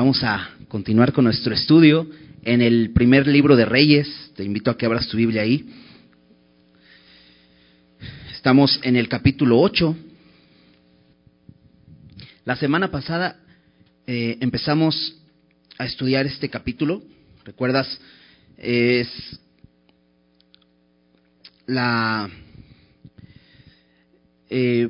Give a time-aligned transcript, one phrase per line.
[0.00, 2.08] Vamos a continuar con nuestro estudio
[2.42, 4.32] en el primer libro de Reyes.
[4.34, 5.68] Te invito a que abras tu Biblia ahí.
[8.32, 9.94] Estamos en el capítulo 8.
[12.46, 13.40] La semana pasada
[14.06, 15.18] eh, empezamos
[15.76, 17.02] a estudiar este capítulo.
[17.44, 18.00] ¿Recuerdas?
[18.56, 19.06] Es
[21.66, 22.30] la...
[24.48, 24.88] Eh,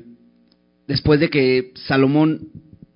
[0.87, 2.49] después de que Salomón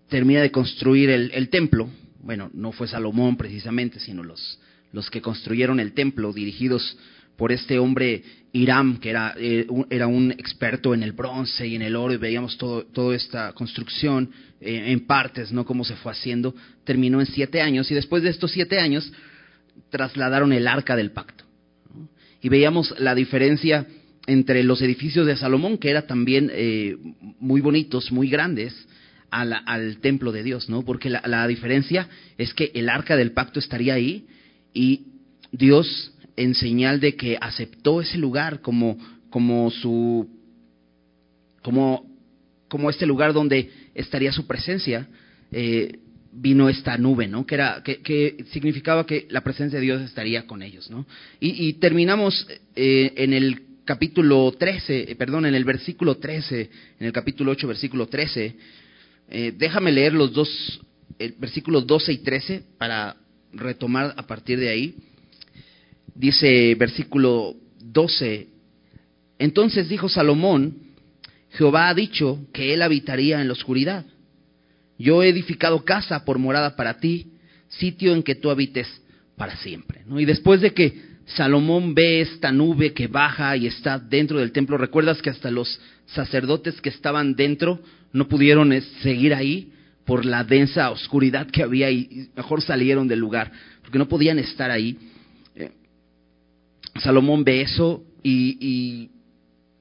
[0.09, 1.91] termina de construir el, templo,
[2.25, 4.59] bueno, no fue Salomón precisamente, sino los,
[4.93, 6.97] los que construyeron el templo, dirigidos
[7.37, 11.75] por este hombre Hiram, que era, eh, un, era un experto en el bronce y
[11.75, 15.67] en el oro, y veíamos todo, toda esta construcción eh, en partes, ¿no?
[15.67, 19.13] Cómo se fue haciendo, terminó en siete años, y después de estos siete años
[19.91, 21.45] trasladaron el arca del pacto.
[22.41, 23.87] Y veíamos la diferencia
[24.27, 26.97] entre los edificios de Salomón, que eran también eh,
[27.41, 28.75] muy bonitos, muy grandes,
[29.35, 30.85] al, templo de Dios, ¿no?
[30.85, 34.27] Porque la, diferencia es que el arca del pacto estaría ahí
[34.73, 35.07] y
[35.51, 38.97] Dios, en señal de que aceptó ese lugar como,
[39.31, 40.29] como su,
[41.63, 42.07] como,
[42.69, 45.09] como este lugar donde estaría su presencia,
[45.53, 45.99] eh,
[46.33, 47.47] vino esta nube, ¿no?
[47.47, 51.07] Que, era, que, significaba que la presencia de Dios estaría con ellos, ¿no?
[51.41, 57.13] Y, terminamos eh, en el capítulo 13, eh, perdón, en el versículo 13, en el
[57.13, 58.57] capítulo 8, versículo 13,
[59.37, 60.81] eh, déjame leer los dos,
[61.39, 63.17] versículos 12 y 13 para
[63.53, 64.95] retomar a partir de ahí.
[66.15, 68.47] Dice versículo 12,
[69.41, 70.77] entonces dijo Salomón,
[71.51, 74.05] Jehová ha dicho que él habitaría en la oscuridad.
[74.99, 77.33] Yo he edificado casa por morada para ti,
[77.67, 78.87] sitio en que tú habites
[79.37, 80.03] para siempre.
[80.07, 80.21] ¿no?
[80.21, 80.97] Y después de que
[81.27, 85.81] Salomón ve esta nube que baja y está dentro del templo, recuerdas que hasta los
[86.07, 87.81] sacerdotes que estaban dentro
[88.15, 89.73] no pudieron eh, seguir ahí
[90.07, 93.51] por la densa oscuridad que había y mejor salieron del lugar,
[93.83, 94.97] porque no podían estar ahí.
[95.57, 95.73] Eh,
[97.01, 99.11] Salomón ve eso y,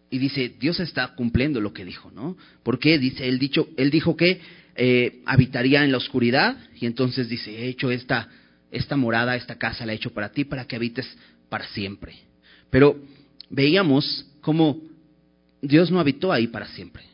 [0.09, 2.35] y, dice, Dios está cumpliendo lo que dijo, ¿no?
[2.63, 4.41] Porque dice, él, dicho, él dijo que
[4.75, 8.29] eh, habitaría en la oscuridad y entonces dice, he hecho esta,
[8.71, 11.07] esta morada, esta casa la he hecho para ti, para que habites
[11.49, 12.15] para siempre.
[12.71, 12.99] Pero
[13.51, 14.79] veíamos cómo
[15.61, 17.12] Dios no habitó ahí para siempre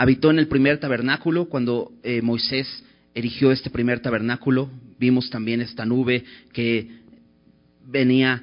[0.00, 2.66] habitó en el primer tabernáculo cuando eh, Moisés
[3.14, 4.70] erigió este primer tabernáculo.
[4.98, 6.24] Vimos también esta nube
[6.54, 6.88] que
[7.86, 8.42] venía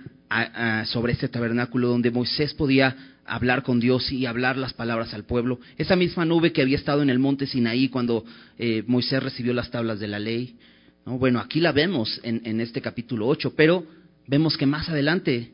[0.85, 5.59] sobre este tabernáculo donde Moisés podía hablar con Dios y hablar las palabras al pueblo.
[5.79, 8.23] Esa misma nube que había estado en el monte Sinaí cuando
[8.59, 10.57] eh, Moisés recibió las tablas de la ley.
[11.05, 13.83] Bueno, aquí la vemos en, este capítulo 8, pero
[14.27, 15.53] vemos que más adelante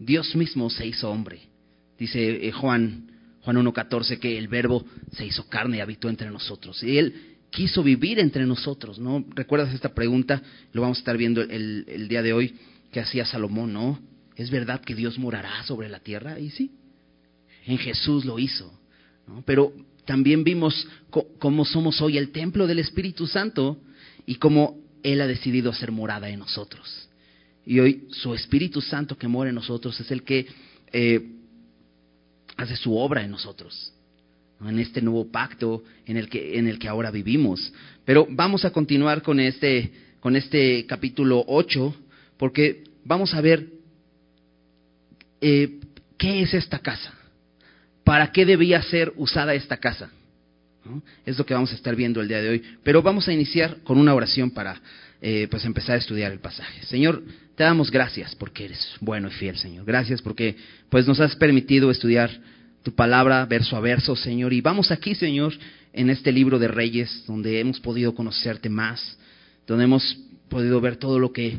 [0.00, 1.42] Dios mismo se hizo hombre.
[1.96, 3.15] Dice eh, Juan
[3.46, 6.82] Juan 1.14, que el verbo se hizo carne y habitó entre nosotros.
[6.82, 9.24] Y él quiso vivir entre nosotros, ¿no?
[9.36, 10.42] ¿Recuerdas esta pregunta?
[10.72, 12.56] Lo vamos a estar viendo el, día de hoy
[12.90, 14.00] que hacía Salomón, ¿no?
[14.34, 16.40] ¿Es verdad que Dios morará sobre la tierra?
[16.40, 16.72] Y sí,
[17.66, 18.76] en Jesús lo hizo.
[19.28, 19.44] ¿no?
[19.46, 19.72] Pero
[20.04, 20.88] también vimos
[21.38, 23.78] cómo somos hoy el templo del Espíritu Santo
[24.26, 27.08] y cómo Él ha decidido hacer morada en nosotros.
[27.64, 30.48] Y hoy su Espíritu Santo que mora en nosotros es el que
[30.92, 31.35] eh,
[32.56, 33.92] hace su obra en nosotros,
[34.60, 37.72] en este nuevo pacto en el, que, en el que ahora vivimos.
[38.04, 41.94] Pero vamos a continuar con este, con este capítulo 8,
[42.36, 43.66] porque vamos a ver
[45.40, 45.80] eh,
[46.16, 47.12] qué es esta casa,
[48.04, 50.10] para qué debía ser usada esta casa.
[51.24, 52.62] Es lo que vamos a estar viendo el día de hoy.
[52.84, 54.80] Pero vamos a iniciar con una oración para
[55.28, 56.86] eh, pues empezar a estudiar el pasaje.
[56.86, 57.20] Señor,
[57.56, 59.84] te damos gracias porque eres bueno y fiel, Señor.
[59.84, 60.54] Gracias porque
[60.88, 62.30] pues nos has permitido estudiar
[62.84, 64.52] tu palabra verso a verso, Señor.
[64.52, 65.52] Y vamos aquí, Señor,
[65.92, 69.18] en este libro de Reyes, donde hemos podido conocerte más,
[69.66, 70.16] donde hemos
[70.48, 71.58] podido ver todo lo que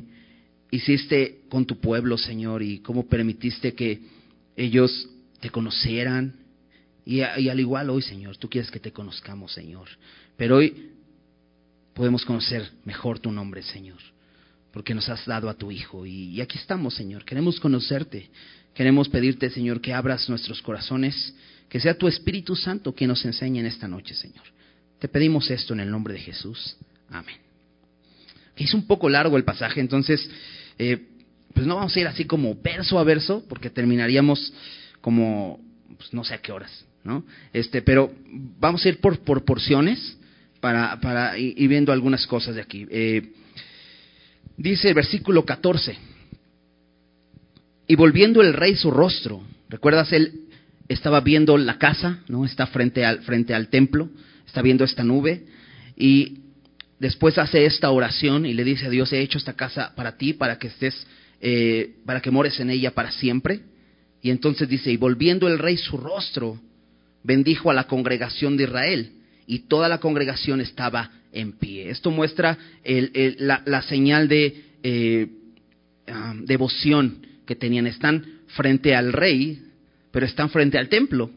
[0.71, 3.99] hiciste con tu pueblo, Señor, y cómo permitiste que
[4.55, 5.09] ellos
[5.41, 6.35] te conocieran.
[7.03, 9.89] Y, y al igual hoy, Señor, tú quieres que te conozcamos, Señor.
[10.37, 10.93] Pero hoy
[11.97, 13.99] podemos conocer mejor tu nombre, Señor
[14.77, 16.05] porque nos has dado a tu Hijo.
[16.05, 17.25] Y, aquí estamos, Señor.
[17.25, 18.29] Queremos conocerte.
[18.75, 21.33] Queremos pedirte, Señor, que abras nuestros corazones,
[21.67, 24.45] que sea tu Espíritu Santo quien nos enseñe en esta noche, Señor.
[24.99, 26.77] Te pedimos esto en el nombre de Jesús.
[27.09, 27.37] Amén.
[28.55, 30.29] Es un poco largo el pasaje, entonces,
[30.77, 31.07] eh,
[31.55, 34.53] pues no vamos a ir así como verso a verso, porque terminaríamos
[35.01, 35.59] como,
[35.97, 37.23] pues no sé a qué horas, ¿no?
[37.51, 38.13] Este, pero
[38.59, 40.17] vamos a ir por, por porciones
[40.67, 42.85] para, para ir viendo algunas cosas de aquí.
[42.91, 43.21] Eh,
[44.57, 45.95] Dice el versículo 14,
[47.87, 50.11] y volviendo el rey su rostro, ¿recuerdas?
[50.11, 50.47] Él
[50.87, 52.43] estaba viendo la casa, ¿no?
[52.43, 54.09] Está frente al, frente al templo,
[54.47, 55.45] está viendo esta nube,
[55.95, 56.39] y
[56.99, 60.33] después hace esta oración y le dice a Dios, he hecho esta casa para ti,
[60.33, 61.05] para que estés,
[61.39, 63.61] eh, para que mores en ella para siempre.
[64.23, 66.59] Y entonces dice, y volviendo el rey su rostro,
[67.23, 69.11] bendijo a la congregación de Israel,
[69.47, 71.89] y toda la congregación estaba en pie.
[71.89, 75.27] Esto muestra la, señal de eh,
[76.43, 77.87] devoción que tenían.
[77.87, 79.63] Están frente al rey,
[80.11, 81.31] pero están frente al templo.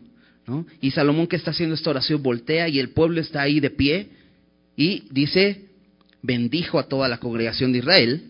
[0.81, 4.09] Y Salomón que está haciendo esta oración voltea y el pueblo está ahí de pie
[4.77, 5.67] y dice,
[6.23, 8.23] bendijo a toda la congregación de Israel.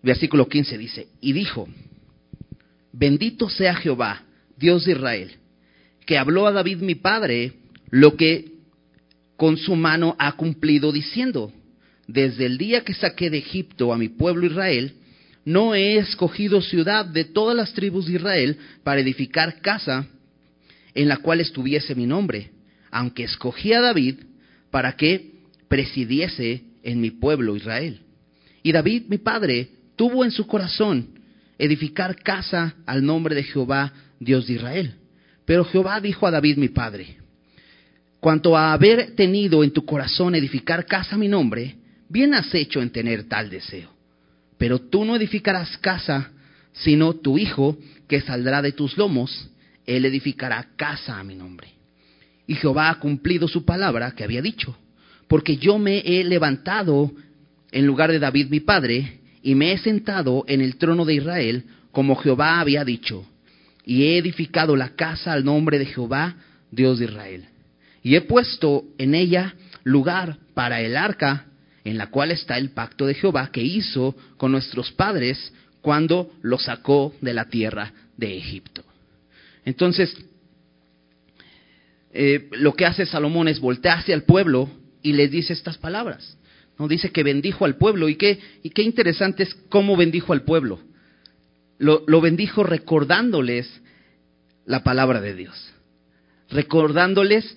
[0.00, 1.68] Versículo 15 dice, y dijo,
[2.92, 4.22] bendito sea Jehová,
[4.56, 5.32] Dios de Israel,
[6.06, 7.54] que habló a David mi padre
[7.90, 8.57] lo que
[9.38, 11.52] con su mano ha cumplido diciendo,
[12.08, 14.94] desde el día que saqué de Egipto a mi pueblo Israel,
[15.44, 20.08] no he escogido ciudad de todas las tribus de Israel para edificar casa
[20.92, 22.50] en la cual estuviese mi nombre,
[22.90, 24.16] aunque escogí a David
[24.72, 25.34] para que
[25.68, 28.00] presidiese en mi pueblo Israel.
[28.64, 31.10] Y David, mi padre, tuvo en su corazón
[31.58, 34.94] edificar casa al nombre de Jehová, Dios de Israel.
[35.44, 37.18] Pero Jehová dijo a David, mi padre,
[38.20, 41.76] cuanto a haber tenido en tu corazón edificar casa a mi nombre,
[42.08, 43.90] bien has hecho en tener tal deseo.
[44.56, 46.30] Pero tú no edificarás casa,
[46.72, 47.78] sino tu hijo,
[48.08, 49.50] que saldrá de tus lomos,
[49.86, 51.68] él edificará casa a mi nombre.
[52.46, 54.76] Y Jehová ha cumplido su palabra que había dicho
[55.28, 57.12] porque yo me he levantado
[57.70, 61.64] en lugar de David mi padre, y me he sentado en el trono de Israel,
[61.92, 63.26] como Jehová había dicho,
[63.84, 66.36] y he edificado la casa al nombre de Jehová,
[66.70, 67.44] Dios de Israel.
[68.02, 69.54] Y he puesto en ella
[69.84, 71.46] lugar para el arca,
[71.84, 76.58] en la cual está el pacto de Jehová que hizo con nuestros padres cuando lo
[76.58, 78.84] sacó de la tierra de Egipto.
[79.64, 80.14] Entonces,
[82.12, 84.70] eh, lo que hace Salomón es voltearse al pueblo
[85.02, 86.36] y les dice estas palabras.
[86.78, 86.88] ¿no?
[86.88, 88.08] Dice que bendijo al pueblo.
[88.08, 90.80] Y qué, y qué interesante es cómo bendijo al pueblo.
[91.78, 93.68] Lo, lo bendijo recordándoles
[94.66, 95.72] la palabra de Dios.
[96.50, 97.56] Recordándoles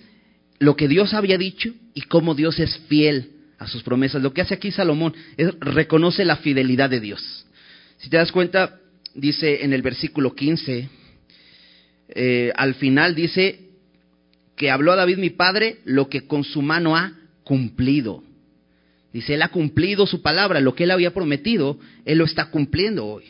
[0.62, 4.22] lo que Dios había dicho y cómo Dios es fiel a sus promesas.
[4.22, 7.46] Lo que hace aquí Salomón es reconoce la fidelidad de Dios.
[7.98, 8.78] Si te das cuenta,
[9.12, 10.88] dice en el versículo 15,
[12.10, 13.70] eh, al final dice
[14.54, 17.12] que habló a David mi padre lo que con su mano ha
[17.42, 18.22] cumplido.
[19.12, 23.04] Dice, Él ha cumplido su palabra, lo que Él había prometido, Él lo está cumpliendo
[23.04, 23.24] hoy.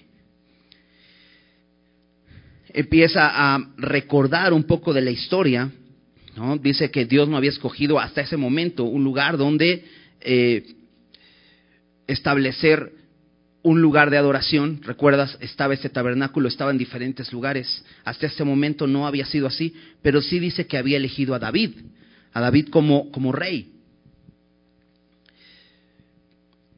[2.74, 5.70] Empieza a recordar un poco de la historia,
[6.60, 9.84] Dice que Dios no había escogido hasta ese momento un lugar donde
[10.20, 10.74] eh,
[12.06, 12.92] establecer
[13.62, 14.80] un lugar de adoración.
[14.82, 17.84] Recuerdas, estaba ese tabernáculo, estaba en diferentes lugares.
[18.04, 21.72] Hasta ese momento no había sido así, pero sí dice que había elegido a David,
[22.32, 23.72] a David como, como rey.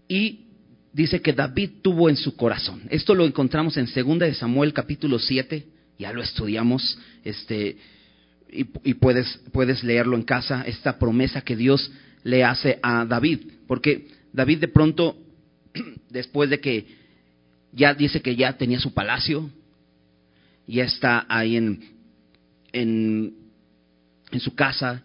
[0.09, 0.41] y
[0.93, 2.83] dice que David tuvo en su corazón.
[2.91, 5.67] Esto lo encontramos en 2 de Samuel capítulo 7,
[5.99, 7.77] ya lo estudiamos, este,
[8.55, 11.91] y, puedes, puedes leerlo en casa, esta promesa que Dios
[12.23, 15.17] le hace a David, porque David de pronto,
[16.11, 16.87] después de que
[17.73, 19.51] ya dice que ya tenía su palacio,
[20.67, 21.81] ya está ahí en,
[22.73, 23.35] en,
[24.31, 25.03] en su casa,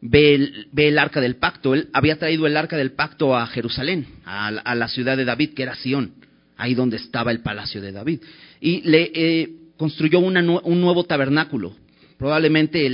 [0.00, 1.74] ve el, ve el arca del pacto.
[1.74, 5.62] Él había traído el arca del pacto a Jerusalén, a, la ciudad de David, que
[5.62, 6.12] era Sión,
[6.56, 8.20] ahí donde estaba el palacio de David.
[8.60, 11.74] Y le eh, construyó un nuevo tabernáculo.
[12.18, 12.84] Probablemente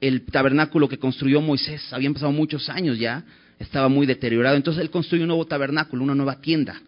[0.00, 3.24] el, tabernáculo que construyó Moisés, habían pasado muchos años ya,
[3.58, 4.56] estaba muy deteriorado.
[4.56, 6.82] Entonces él construyó un nuevo tabernáculo, una nueva tienda,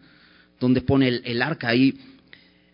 [0.59, 1.97] donde pone el, arca ahí.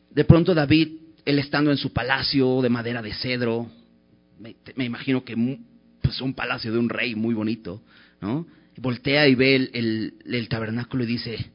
[0.09, 0.89] De pronto David,
[1.25, 3.69] él estando en su palacio de madera de cedro,
[4.75, 5.35] me, imagino que
[6.01, 7.81] pues un palacio de un rey muy bonito,
[8.19, 8.45] ¿no?
[8.77, 11.51] Voltea y ve el, tabernáculo y dice,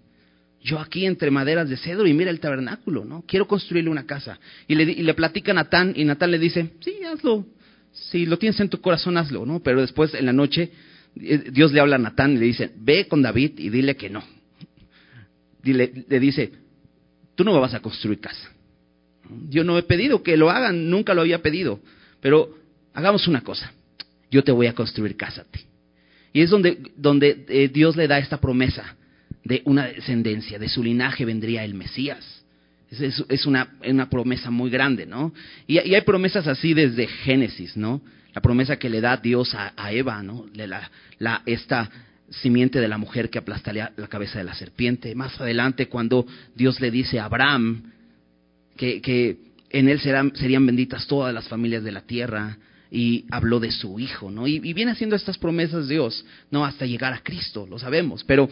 [0.62, 3.24] yo aquí entre maderas de cedro y mira el tabernáculo, ¿no?
[3.26, 4.38] Quiero construirle una casa.
[4.66, 7.46] Y le, platica a Natán y Natán le dice, sí, hazlo.
[7.92, 9.60] Si lo tienes en tu corazón, hazlo, ¿no?
[9.60, 10.70] Pero después en la noche
[11.20, 14.10] eh, Dios le habla a Natán y le dice, ve con David y dile que
[14.10, 14.22] no.
[15.62, 16.52] Le dice,
[17.34, 18.50] tú no me vas a construir casa.
[19.48, 21.80] Yo no he pedido que lo hagan, nunca lo había pedido.
[22.20, 22.56] Pero
[22.94, 23.72] hagamos una cosa
[24.30, 25.60] yo te voy a construir cásate.
[26.32, 28.96] Y es donde, donde eh, Dios le da esta promesa
[29.48, 32.44] de una descendencia, de su linaje vendría el Mesías.
[32.90, 33.66] Es, una,
[34.10, 35.32] promesa muy grande, ¿no?
[35.66, 38.02] Y, hay promesas así desde Génesis, ¿no?
[38.34, 40.44] La promesa que le da Dios a, Eva, ¿no?
[41.18, 41.90] La, esta
[42.28, 45.14] simiente de la mujer que aplastaría la cabeza de la serpiente.
[45.14, 47.92] Más adelante, cuando Dios le dice a Abraham
[48.76, 49.38] que, que
[49.70, 52.58] en él serán, serían benditas todas las familias de la tierra,
[52.90, 54.46] y habló de su hijo, ¿no?
[54.46, 56.64] Y, viene haciendo estas promesas Dios, ¿no?
[56.64, 58.24] Hasta llegar a Cristo, lo sabemos.
[58.24, 58.48] Pero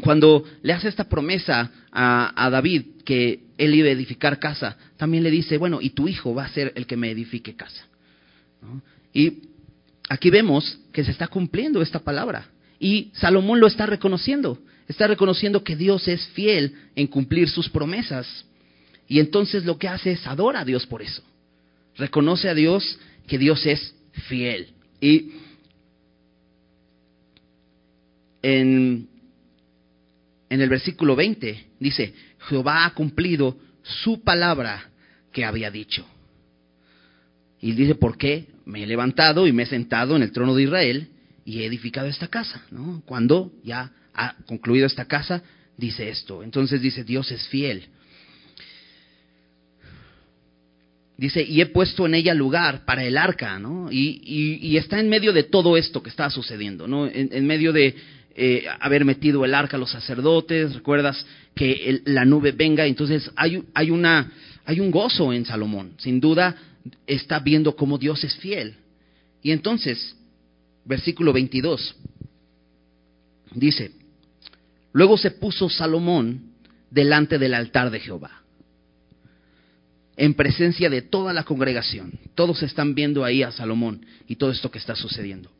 [0.00, 5.30] cuando le hace esta promesa a, David que él iba a edificar casa, también le
[5.30, 7.86] dice, bueno, y tu hijo va a ser el que me edifique casa.
[9.12, 9.42] Y
[10.08, 12.48] aquí vemos que se está cumpliendo esta palabra.
[12.80, 14.58] Y Salomón lo está reconociendo.
[14.88, 18.46] Está reconociendo que Dios es fiel en cumplir sus promesas.
[19.06, 21.22] Y entonces lo que hace es adora a Dios por eso.
[21.96, 23.94] Reconoce a Dios que Dios es
[24.28, 24.68] fiel.
[25.00, 25.32] Y
[28.42, 29.08] en,
[30.52, 34.90] en el versículo 20 dice, Jehová ha cumplido su palabra
[35.32, 36.06] que había dicho.
[37.58, 38.48] Y dice, ¿por qué?
[38.66, 41.08] Me he levantado y me he sentado en el trono de Israel
[41.46, 42.66] y he edificado esta casa.
[42.70, 43.02] ¿no?
[43.06, 45.42] Cuando ya ha concluido esta casa,
[45.78, 46.42] dice esto.
[46.42, 47.88] Entonces dice, Dios es fiel.
[51.16, 53.88] Dice, y he puesto en ella lugar para el arca, ¿no?
[53.90, 57.06] Y, está en medio de todo esto que está sucediendo, ¿no?
[57.06, 57.94] En, medio de
[58.34, 61.24] eh, haber metido el arca a los sacerdotes, recuerdas
[61.54, 64.32] que la nube venga, entonces hay, hay, una,
[64.64, 66.56] hay un gozo en Salomón, sin duda
[67.06, 68.76] está viendo cómo Dios es fiel.
[69.42, 70.16] Y entonces,
[70.84, 71.94] versículo 22,
[73.54, 73.92] dice,
[74.92, 76.52] luego se puso Salomón
[76.90, 78.42] delante del altar de Jehová
[80.16, 82.12] en presencia de toda la congregación.
[82.34, 85.50] Todos están viendo ahí a Salomón y todo esto que está sucediendo.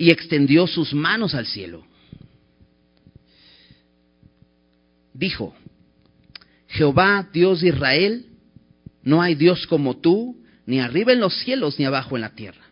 [0.00, 1.84] Y extendió sus manos al cielo.
[5.12, 5.54] Dijo,
[6.68, 8.24] Jehová, Dios de Israel,
[9.02, 12.64] no hay Dios como tú, ni arriba en los cielos ni abajo en la tierra,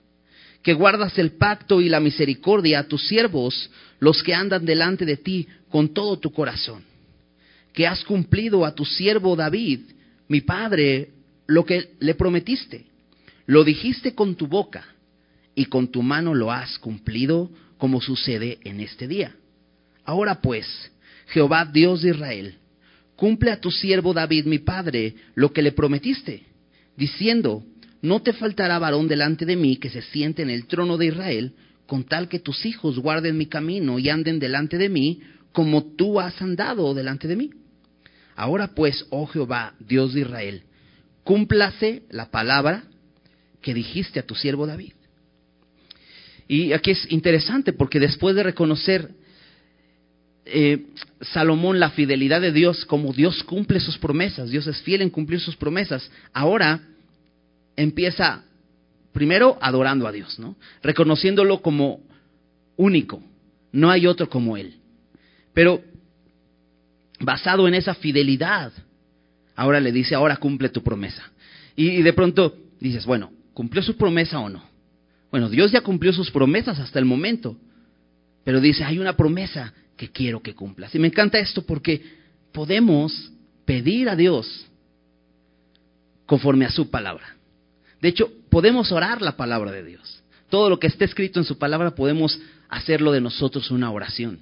[0.62, 3.70] que guardas el pacto y la misericordia a tus siervos,
[4.00, 6.88] los que andan delante de ti con todo tu corazón
[7.78, 9.82] que has cumplido a tu siervo David,
[10.26, 11.10] mi padre,
[11.46, 12.86] lo que le prometiste.
[13.46, 14.84] Lo dijiste con tu boca
[15.58, 19.34] y con tu mano lo has cumplido como sucede en este día.
[20.04, 20.66] Ahora pues,
[21.26, 22.54] Jehová Dios de Israel,
[23.16, 26.44] cumple a tu siervo David, mi padre, lo que le prometiste,
[26.96, 27.64] diciendo,
[28.02, 31.54] no te faltará varón delante de mí que se siente en el trono de Israel,
[31.86, 36.20] con tal que tus hijos guarden mi camino y anden delante de mí, como tú
[36.20, 37.50] has andado delante de mí.
[38.36, 40.62] Ahora pues, oh Jehová, Dios de Israel,
[41.24, 42.84] cúmplase la palabra
[43.60, 44.92] que dijiste a tu siervo David.
[46.48, 49.10] Y aquí es interesante porque después de reconocer
[50.46, 50.86] eh,
[51.20, 55.40] Salomón la fidelidad de Dios, como Dios cumple sus promesas, Dios es fiel en cumplir
[55.40, 56.80] sus promesas, ahora
[57.76, 58.44] empieza
[59.12, 60.56] primero adorando a Dios, ¿no?
[60.82, 62.00] Reconociéndolo como
[62.76, 63.22] único,
[63.72, 64.76] no hay otro como Él.
[65.52, 65.82] Pero
[67.20, 68.72] basado en esa fidelidad,
[69.54, 71.30] ahora le dice, ahora cumple tu promesa.
[71.76, 74.64] Y, de pronto dices, bueno, ¿cumplió su promesa o no?
[75.30, 77.56] Bueno, Dios ya cumplió sus promesas hasta el momento,
[78.44, 80.94] pero dice, hay una promesa que quiero que cumplas.
[80.94, 82.02] Y me encanta esto porque
[82.52, 83.32] podemos
[83.64, 84.66] pedir a Dios
[86.24, 87.36] conforme a su palabra.
[88.00, 90.22] De hecho, podemos orar la palabra de Dios.
[90.48, 94.40] Todo lo que esté escrito en su palabra podemos hacerlo de nosotros una oración.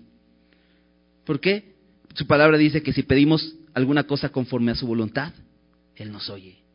[1.24, 1.74] ¿Por qué?
[2.14, 5.32] Su palabra dice que si pedimos alguna cosa conforme a su voluntad,
[5.96, 6.65] Él nos oye.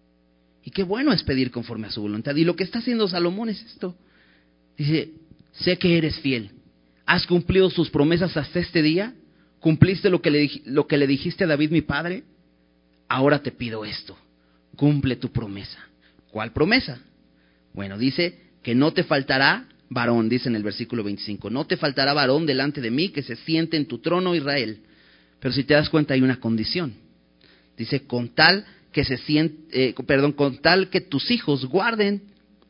[0.63, 2.35] Y qué bueno es pedir conforme a su voluntad.
[2.35, 3.95] Y lo que está haciendo Salomón es esto.
[4.77, 5.11] Dice,
[5.53, 6.51] sé que eres fiel.
[7.05, 9.13] ¿Has cumplido sus promesas hasta este día?
[9.59, 12.23] ¿Cumpliste lo que, le, lo que le dijiste a David mi padre?
[13.07, 14.17] Ahora te pido esto.
[14.75, 15.79] Cumple tu promesa.
[16.31, 17.01] ¿Cuál promesa?
[17.73, 21.49] Bueno, dice que no te faltará varón, dice en el versículo 25.
[21.49, 24.81] No te faltará varón delante de mí que se siente en tu trono, Israel
[25.41, 26.93] pero si te das cuenta hay una condición.
[27.75, 32.23] Dice, con tal que se siente, eh, perdón, con tal que tus hijos guarden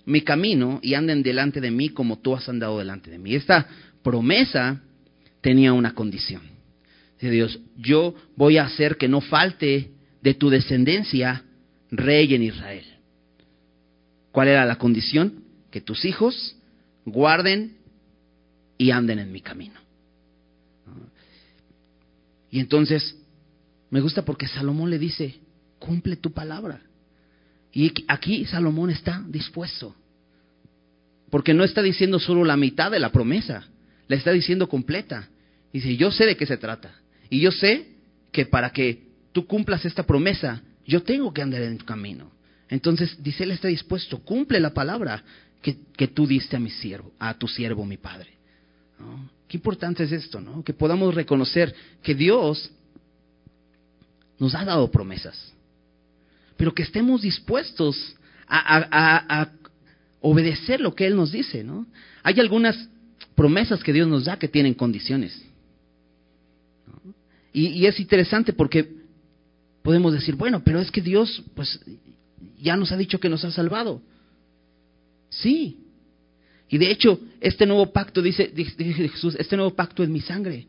[0.06, 3.36] mi camino y anden delante de mí como tú has andado delante de mí.
[3.36, 3.68] Esta
[4.04, 4.82] promesa
[5.42, 6.42] tenía una condición.
[7.16, 11.44] Dice Dios, yo voy a hacer que no falte de tu descendencia
[11.92, 12.86] rey en Israel.
[14.32, 15.44] ¿Cuál era la condición?
[15.70, 16.56] Que tus hijos
[17.06, 17.78] guarden
[18.78, 19.80] y anden en mi camino.
[22.50, 23.16] Y entonces,
[23.90, 25.40] me gusta porque Salomón le dice,
[25.82, 26.80] cumple tu palabra.
[27.74, 29.96] Y aquí Salomón está dispuesto.
[31.30, 33.66] Porque no está diciendo solo la mitad de la promesa,
[34.08, 35.28] la está diciendo completa.
[35.74, 36.94] Dice, yo sé de qué se trata.
[37.30, 37.88] Y yo sé
[38.32, 42.32] que para que tú cumplas esta promesa, yo tengo que andar en tu camino.
[42.70, 45.24] Entonces, dice, él está dispuesto, cumple la palabra
[45.62, 48.30] que, que tú diste a mi siervo, a tu siervo, mi padre.
[49.48, 50.64] Qué importante es esto, ¿no?
[50.64, 51.74] Que podamos reconocer
[52.04, 52.72] que Dios
[54.40, 55.54] nos ha dado promesas.
[56.62, 58.16] Pero que estemos dispuestos
[58.48, 59.50] a,
[60.20, 61.88] obedecer lo que Él nos dice, ¿no?
[62.22, 62.88] Hay algunas
[63.34, 65.44] promesas que Dios nos da que tienen condiciones.
[67.52, 68.88] Y, es interesante porque
[69.82, 71.80] podemos decir, bueno, pero es que Dios, pues,
[72.60, 74.04] ya nos ha dicho que nos ha salvado.
[75.30, 75.80] Sí.
[76.70, 80.68] Y de hecho, este nuevo pacto, dice, dice Jesús, este nuevo pacto es mi sangre.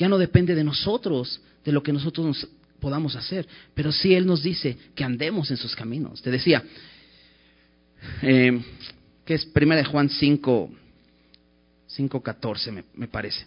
[0.00, 2.48] Ya no depende de nosotros, de lo que nosotros nos
[2.82, 6.20] podamos hacer, pero sí Él nos dice que andemos en sus caminos.
[6.20, 6.64] Te decía,
[8.22, 8.60] eh,
[9.24, 10.70] que es 1 de Juan 5,
[11.96, 13.46] 5.14 me, me parece.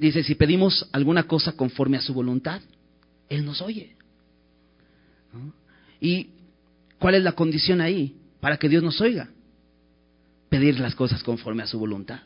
[0.00, 2.62] dice, si pedimos alguna cosa conforme a su voluntad,
[3.28, 3.96] Él nos oye.
[6.00, 6.28] ¿Y
[7.00, 9.30] cuál es la condición ahí para que Dios nos oiga?
[10.48, 12.20] Pedir las cosas conforme a su voluntad.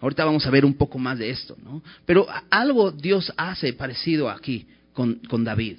[0.00, 1.82] Ahorita vamos a ver un poco más de esto, ¿no?
[2.06, 5.78] Pero algo Dios hace parecido aquí con, con David.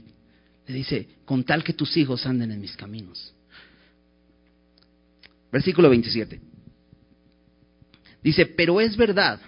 [0.67, 3.33] Le dice, con tal que tus hijos anden en mis caminos.
[5.51, 6.39] Versículo 27.
[8.21, 9.39] Dice, pero es verdad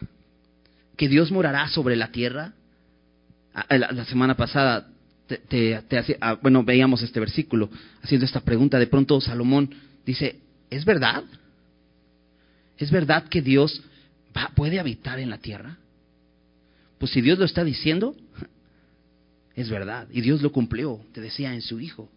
[0.98, 2.54] que Dios morará sobre la tierra.
[3.54, 4.88] Ah, la, semana pasada
[5.28, 5.84] te,
[6.22, 7.70] ah, bueno, veíamos este versículo
[8.02, 8.80] haciendo esta pregunta.
[8.80, 9.70] De pronto Salomón
[10.06, 11.24] dice, ¿es verdad?
[12.78, 13.84] ¿Es verdad que Dios
[14.56, 15.78] ¿puede habitar en la tierra?
[16.98, 18.16] Pues si Dios lo está diciendo,
[19.56, 20.08] es verdad.
[20.12, 22.10] Y Dios lo cumplió, te decía, en su Hijo.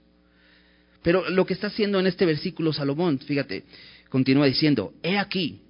[1.02, 3.64] Pero lo que está haciendo en este versículo Salomón, fíjate,
[4.08, 5.60] continúa diciendo, he aquí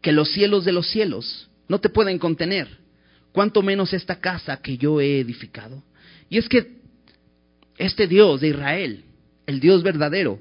[0.00, 2.68] que los cielos de los cielos no te pueden contener,
[3.32, 5.82] cuanto menos esta casa que yo he edificado.
[6.28, 6.76] Y es que
[7.78, 9.04] este Dios de Israel,
[9.46, 10.40] el Dios verdadero,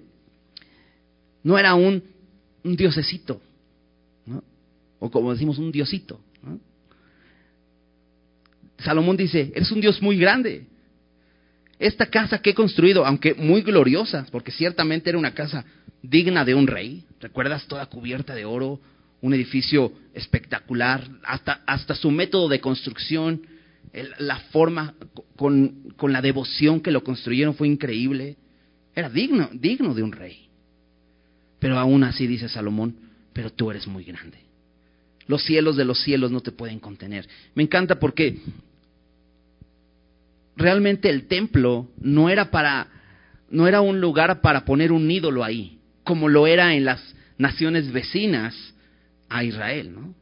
[1.44, 2.04] no era un,
[2.64, 3.42] un diosecito,
[5.04, 6.22] o como decimos, un diosito.
[8.80, 10.66] Salomón dice, eres un Dios muy grande.
[11.78, 15.66] Esta casa que he construido, aunque muy gloriosa, porque ciertamente era una casa
[16.02, 18.80] digna de un rey, recuerdas toda cubierta de oro,
[19.20, 23.42] un edificio espectacular, hasta, hasta su método de construcción,
[24.20, 24.96] la forma
[25.36, 28.38] con, con la devoción que lo construyeron fue increíble.
[28.96, 30.48] Era digno, digno de un rey.
[31.60, 32.96] Pero aún así dice Salomón,
[33.34, 34.53] pero tú eres muy grande.
[35.28, 37.28] Los cielos de los cielos no te pueden contener.
[37.56, 38.40] Me encanta porque
[40.56, 42.88] realmente el templo no era para
[43.50, 47.92] no era un lugar para poner un ídolo ahí, como lo era en las naciones
[47.92, 48.56] vecinas
[49.30, 50.16] a Israel, ¿no?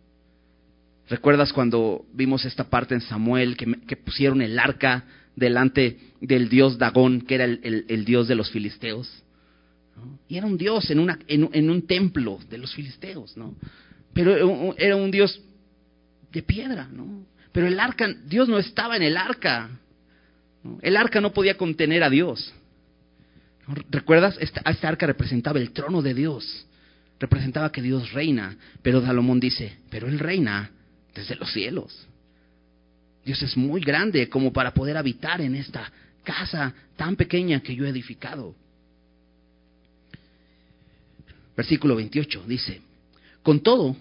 [1.10, 7.22] ¿Recuerdas cuando vimos esta parte en Samuel que, pusieron el arca delante del dios Dagón,
[7.22, 9.10] que era el, dios de los filisteos?
[10.28, 13.56] Y era un dios en, una, en un templo de los filisteos, ¿no?
[14.14, 15.42] Pero era un Dios
[16.32, 17.26] de piedra, ¿no?
[17.52, 19.70] Pero el arca, Dios no estaba en el arca.
[20.82, 22.54] El arca no podía contener a Dios.
[23.90, 24.38] ¿Recuerdas?
[24.40, 26.66] Esta, esta, arca representaba el trono de Dios.
[27.20, 28.56] Representaba que Dios reina.
[28.82, 30.72] Pero Salomón dice, pero Él reina
[31.14, 32.08] desde los cielos.
[33.26, 35.92] Dios es muy grande como para poder habitar en esta
[36.24, 38.56] casa tan pequeña que yo he edificado.
[41.56, 42.82] Versículo 28 dice,
[43.44, 43.96] con todo,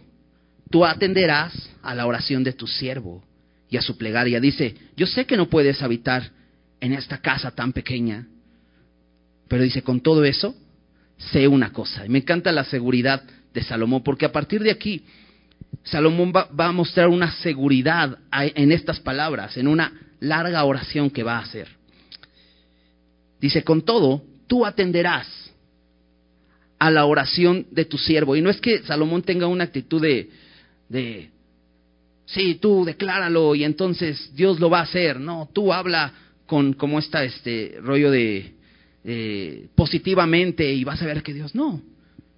[0.71, 3.25] tú atenderás a la oración de tu siervo
[3.69, 4.41] y a su plegaria.
[4.41, 6.31] Dice, yo sé que no puedes habitar
[6.81, 8.27] en esta casa tan pequeña,
[9.49, 10.55] pero dice, con todo eso,
[11.17, 12.07] sé una cosa.
[12.07, 13.23] Y me encanta la seguridad
[13.53, 15.05] de Salomón, porque a partir de aquí,
[15.83, 21.39] Salomón va, a mostrar una seguridad en estas palabras, en una larga oración que va
[21.39, 21.69] a hacer.
[23.41, 25.50] Dice, con todo, tú atenderás
[26.81, 28.35] a la oración de tu siervo.
[28.35, 31.31] Y no es que Salomón tenga una actitud de,
[32.25, 35.21] sí, tú decláralo y entonces Dios lo va a hacer.
[35.21, 36.13] No, tú habla
[36.47, 38.55] con como está este rollo de
[39.75, 41.83] positivamente y vas a ver que Dios no.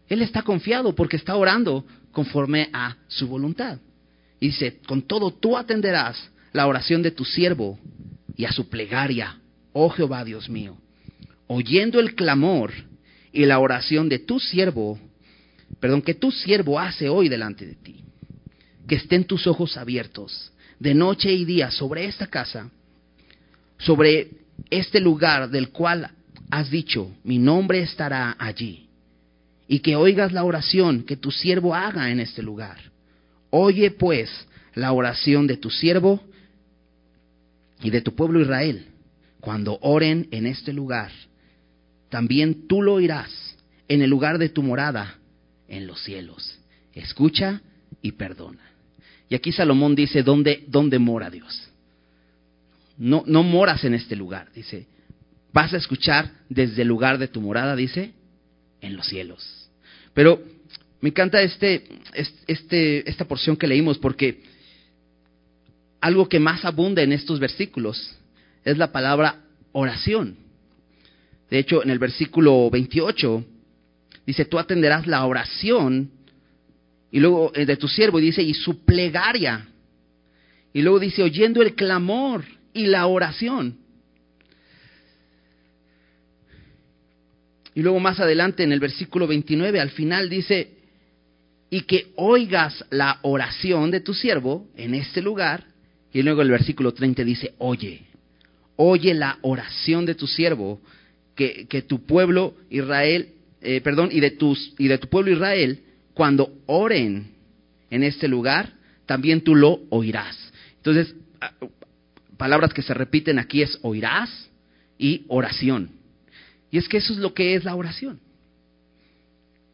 [0.08, 3.78] Él está confiado porque está orando conforme a su voluntad.
[4.40, 7.78] Y dice, con todo tú atenderás la oración de tu siervo
[8.36, 9.38] y a su plegaria,
[9.72, 10.76] oh Jehová Dios mío,
[11.46, 12.72] oyendo el clamor
[13.32, 14.98] y la oración de tu siervo,
[15.80, 18.04] perdón, que tu siervo hace hoy delante de ti.
[18.86, 22.70] Que estén tus ojos abiertos de noche y día sobre esta casa,
[23.78, 24.30] sobre
[24.68, 26.10] este lugar del cual
[26.50, 28.88] has dicho, mi nombre estará allí.
[29.68, 32.78] Y que oigas la oración que tu siervo haga en este lugar.
[33.50, 34.30] Oye pues
[34.74, 36.20] la oración de tu siervo
[37.82, 38.86] y de tu pueblo Israel
[39.40, 41.10] cuando oren en este lugar
[42.12, 43.56] también tú lo oirás
[43.88, 45.16] en el lugar de tu morada
[45.66, 46.58] en los cielos.
[46.92, 47.62] Escucha
[48.02, 48.60] y perdona.
[49.30, 51.70] Y aquí Salomón dice, ¿dónde, dónde mora Dios?
[52.98, 54.86] No, no moras en este lugar, dice,
[55.54, 58.12] vas a escuchar desde el lugar de tu morada, dice,
[58.82, 59.70] en los cielos.
[60.12, 60.42] Pero
[61.00, 61.88] me encanta este,
[62.46, 64.42] este, esta porción que leímos porque
[65.98, 68.18] algo que más abunda en estos versículos
[68.66, 70.41] es la palabra oración.
[71.52, 73.44] De hecho, en el versículo 28
[74.24, 76.10] dice, tú atenderás la oración
[77.10, 79.68] y luego eh, de tu siervo y dice, y su plegaria.
[80.72, 83.76] Y luego dice, oyendo el clamor y la oración.
[87.74, 90.70] Y luego más adelante en el versículo 29, al final dice,
[91.68, 95.66] y que oigas la oración de tu siervo en este lugar.
[96.14, 98.06] Y luego el versículo 30 dice, oye,
[98.76, 100.80] oye la oración de tu siervo,
[101.34, 105.80] que, tu pueblo Israel, eh, perdón, y de, tus, y de tu pueblo Israel,
[106.14, 107.32] cuando oren
[107.90, 108.74] en este lugar,
[109.06, 110.36] también tú lo oirás.
[110.76, 111.14] Entonces,
[112.36, 114.50] palabras que se repiten aquí es oirás
[114.98, 115.90] y oración.
[116.70, 118.20] Y es que eso es lo que es la oración.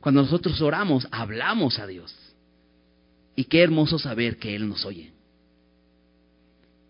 [0.01, 2.15] Cuando nosotros oramos, hablamos a Dios.
[3.37, 5.13] Y qué hermoso saber que Él nos oye.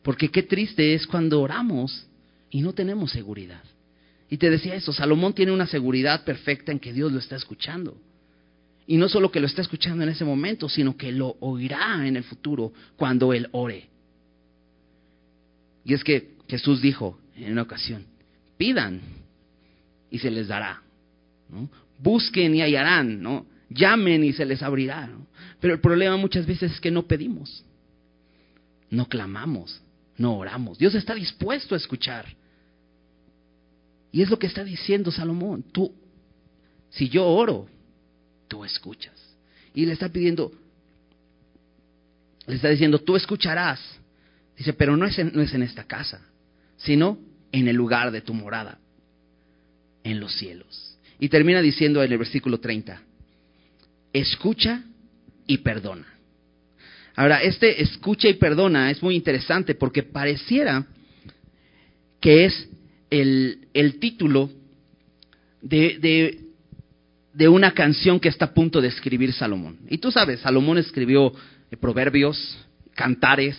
[0.02, 2.06] Porque qué triste es cuando oramos
[2.50, 3.62] y no tenemos seguridad.
[4.30, 7.96] Y te decía eso, Salomón tiene una seguridad perfecta en que Dios lo está escuchando.
[8.86, 12.16] Y no solo que lo está escuchando en ese momento, sino que lo oirá en
[12.16, 13.88] el futuro cuando Él ore.
[15.84, 18.04] Y es que Jesús dijo en una ocasión,
[18.56, 19.00] pidan
[20.10, 20.82] y se les dará.
[21.98, 23.46] Busquen y hallarán.
[23.70, 25.10] Llamen y se les abrirá.
[25.60, 27.64] Pero el problema muchas veces es que no pedimos,
[28.90, 29.82] no clamamos,
[30.16, 30.78] no oramos.
[30.78, 32.26] Dios está dispuesto a escuchar.
[34.12, 35.64] Y es lo que está diciendo Salomón.
[35.72, 35.92] Tú,
[36.90, 37.68] si yo oro,
[38.48, 39.14] tú escuchas.
[39.74, 40.52] Y le está pidiendo,
[42.46, 43.80] le está diciendo, tú escucharás.
[44.56, 46.20] Dice, pero no es no es en esta casa,
[46.76, 47.18] sino
[47.52, 48.78] en el lugar de tu morada
[50.02, 50.98] en los cielos.
[51.18, 53.00] Y termina diciendo en el versículo 30,
[54.12, 54.82] escucha
[55.46, 56.06] y perdona.
[57.16, 60.86] Ahora, este escucha y perdona es muy interesante porque pareciera
[62.20, 62.67] que es
[63.10, 64.50] el, el título
[65.62, 66.38] de,
[67.32, 69.78] de, una canción que está a punto de escribir Salomón.
[69.88, 71.32] Y tú sabes, Salomón escribió
[71.80, 72.58] proverbios,
[72.94, 73.56] cantares,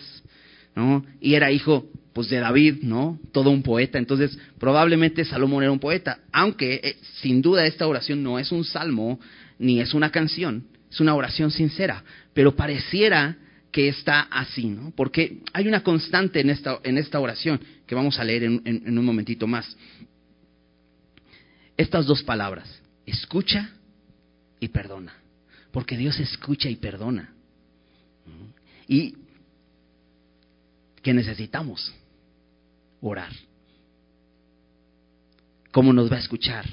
[0.75, 1.05] ¿no?
[1.19, 3.19] Y era hijo pues de David, ¿no?
[3.31, 3.97] Todo un poeta.
[3.97, 8.63] Entonces, probablemente Salomón era un poeta, aunque eh, sin duda esta oración no es un
[8.63, 9.19] salmo
[9.57, 13.37] ni es una canción, es una oración sincera, pero pareciera
[13.71, 14.91] que está así, ¿no?
[14.95, 19.03] Porque hay una constante en esta, en esta oración que vamos a leer en, un
[19.03, 19.75] momentito más.
[21.75, 22.69] Estas dos palabras,
[23.03, 23.71] escucha
[24.59, 25.15] y perdona,
[25.71, 27.33] porque Dios escucha y perdona.
[28.87, 29.15] Y
[31.01, 31.91] que necesitamos
[33.01, 33.31] orar.
[35.71, 36.67] ¿Cómo nos va a escuchar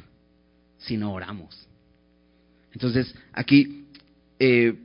[0.76, 1.66] si no oramos?
[2.74, 3.86] Entonces, aquí
[4.38, 4.78] eh,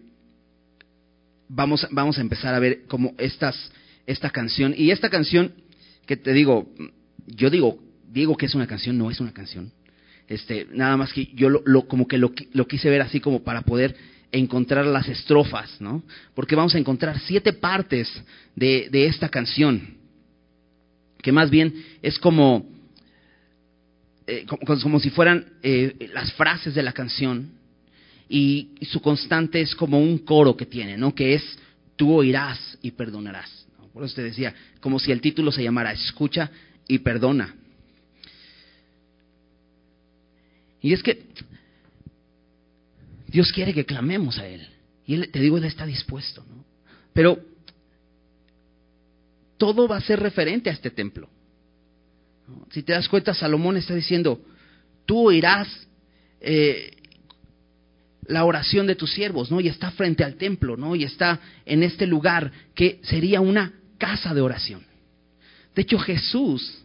[1.50, 3.70] vamos, vamos a empezar a ver como estas,
[4.06, 4.74] esta canción.
[4.78, 5.54] Y esta canción,
[6.06, 6.70] que te digo,
[7.28, 7.80] yo digo,
[8.12, 9.72] digo que es una canción, no es una canción.
[10.28, 13.64] Este, nada más que yo lo, como que lo, lo, quise ver así como para
[13.64, 13.96] poder
[14.32, 16.04] encontrar las estrofas, ¿no?
[16.34, 18.10] Porque vamos a encontrar siete partes
[18.56, 20.02] de, de esta canción
[21.22, 22.68] que más bien es como,
[24.28, 27.52] eh, como, si fueran eh, las frases de la canción
[28.28, 31.14] y, su constante es como un coro que tiene, ¿no?
[31.14, 31.44] Que es
[31.96, 33.68] tú oirás y perdonarás.
[33.94, 36.50] Por eso te decía, como si el título se llamara Escucha
[36.88, 37.56] y perdona.
[40.82, 41.24] Y es que
[43.28, 44.68] Dios quiere que clamemos a Él.
[45.06, 46.66] Y Él, te digo, Él está dispuesto, ¿no?
[47.14, 47.40] Pero
[49.58, 51.30] todo va a ser referente a este templo.
[52.72, 54.42] Si te das cuenta, Salomón está diciendo,
[55.06, 55.68] tú oirás
[56.40, 56.98] eh,
[58.26, 59.62] la oración de tus siervos, ¿no?
[59.62, 60.96] Y está frente al templo, ¿no?
[60.96, 64.84] Y está en este lugar que sería una casa de oración.
[65.76, 66.80] De hecho, Jesús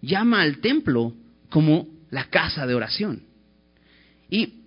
[0.00, 1.12] llama al templo
[1.50, 3.24] como la casa de oración.
[4.30, 4.62] Y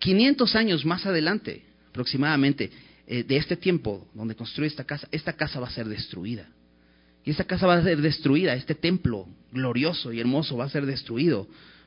[0.00, 2.72] 500 años más adelante, aproximadamente,
[3.06, 6.48] eh, de este tiempo donde construye esta casa, esta casa va a ser destruida.
[7.24, 10.84] Y esta casa va a ser destruida, este templo glorioso y hermoso va a ser
[10.84, 11.46] destruido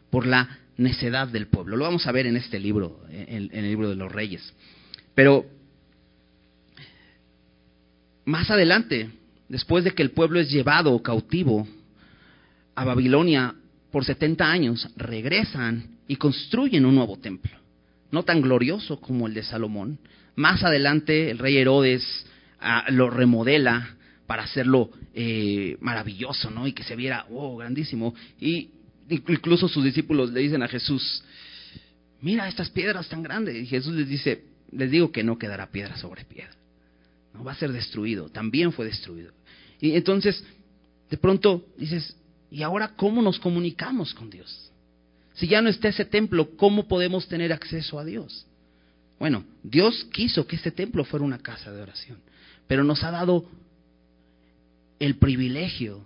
[0.10, 1.76] por la necedad del pueblo.
[1.76, 4.54] Lo vamos a ver en este libro, en, el libro de los reyes.
[5.16, 5.46] Pero
[8.24, 9.10] más adelante,
[9.50, 11.68] después de que el pueblo es llevado cautivo
[12.76, 13.56] a Babilonia
[13.92, 17.52] por 70 años, regresan y construyen un nuevo templo.
[18.12, 20.00] No tan glorioso como el de Salomón.
[20.36, 22.26] Más adelante el rey Herodes
[22.60, 26.66] ah, lo remodela para hacerlo eh, maravilloso, ¿no?
[26.66, 28.16] Y que se viera, oh, grandísimo.
[28.40, 28.70] Y
[29.10, 31.24] incluso sus discípulos le dicen a Jesús,
[32.22, 33.56] mira estas piedras tan grandes.
[33.56, 36.56] Y Jesús les dice, les digo que no quedará piedra sobre piedra.
[37.34, 39.32] No va a ser destruido, también fue destruido.
[39.80, 40.44] Y entonces,
[41.10, 42.16] de pronto dices,
[42.52, 44.72] ¿y ahora cómo nos comunicamos con Dios?
[45.34, 48.46] Si ya no está ese templo, ¿cómo podemos tener acceso a Dios?
[49.20, 52.20] Bueno, Dios quiso que este templo fuera una casa de oración,
[52.68, 53.50] pero nos ha dado
[55.00, 56.06] el privilegio,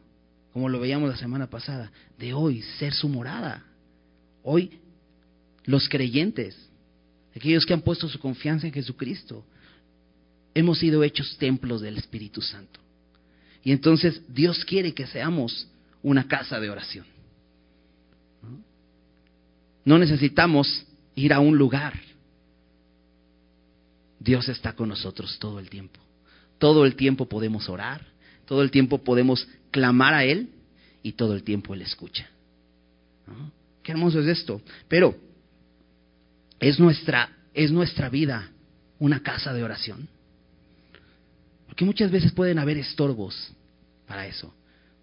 [0.54, 3.66] como lo veíamos la semana pasada, de hoy ser su morada.
[4.44, 4.80] Hoy
[5.66, 6.58] los creyentes,
[7.36, 9.46] aquellos que han puesto su confianza en Jesucristo,
[10.58, 12.80] hemos sido hechos templos del Espíritu Santo.
[13.64, 15.68] Y entonces Dios quiere que seamos
[16.02, 17.06] una casa de oración.
[19.86, 21.94] No necesitamos ir a un lugar.
[24.20, 26.00] Dios está con nosotros todo el tiempo.
[26.58, 28.04] Todo el tiempo podemos orar,
[28.46, 30.50] todo el tiempo podemos clamar a Él
[31.04, 32.28] y todo el tiempo Él escucha.
[33.84, 34.60] Qué hermoso es esto.
[34.88, 35.16] Pero
[36.60, 38.50] es nuestra, es nuestra vida
[38.98, 40.10] una casa de oración.
[41.78, 43.54] Porque muchas veces pueden haber estorbos
[44.08, 44.52] para eso.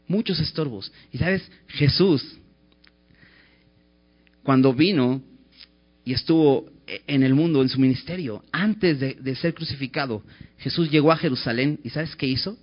[0.09, 0.91] Muchos estorbos.
[1.13, 2.37] Y sabes, Jesús,
[4.43, 5.23] cuando vino
[6.05, 10.25] y estuvo en el mundo, en su ministerio, antes de, ser crucificado,
[10.59, 12.59] Jesús llegó a Jerusalén y ¿sabes qué hizo?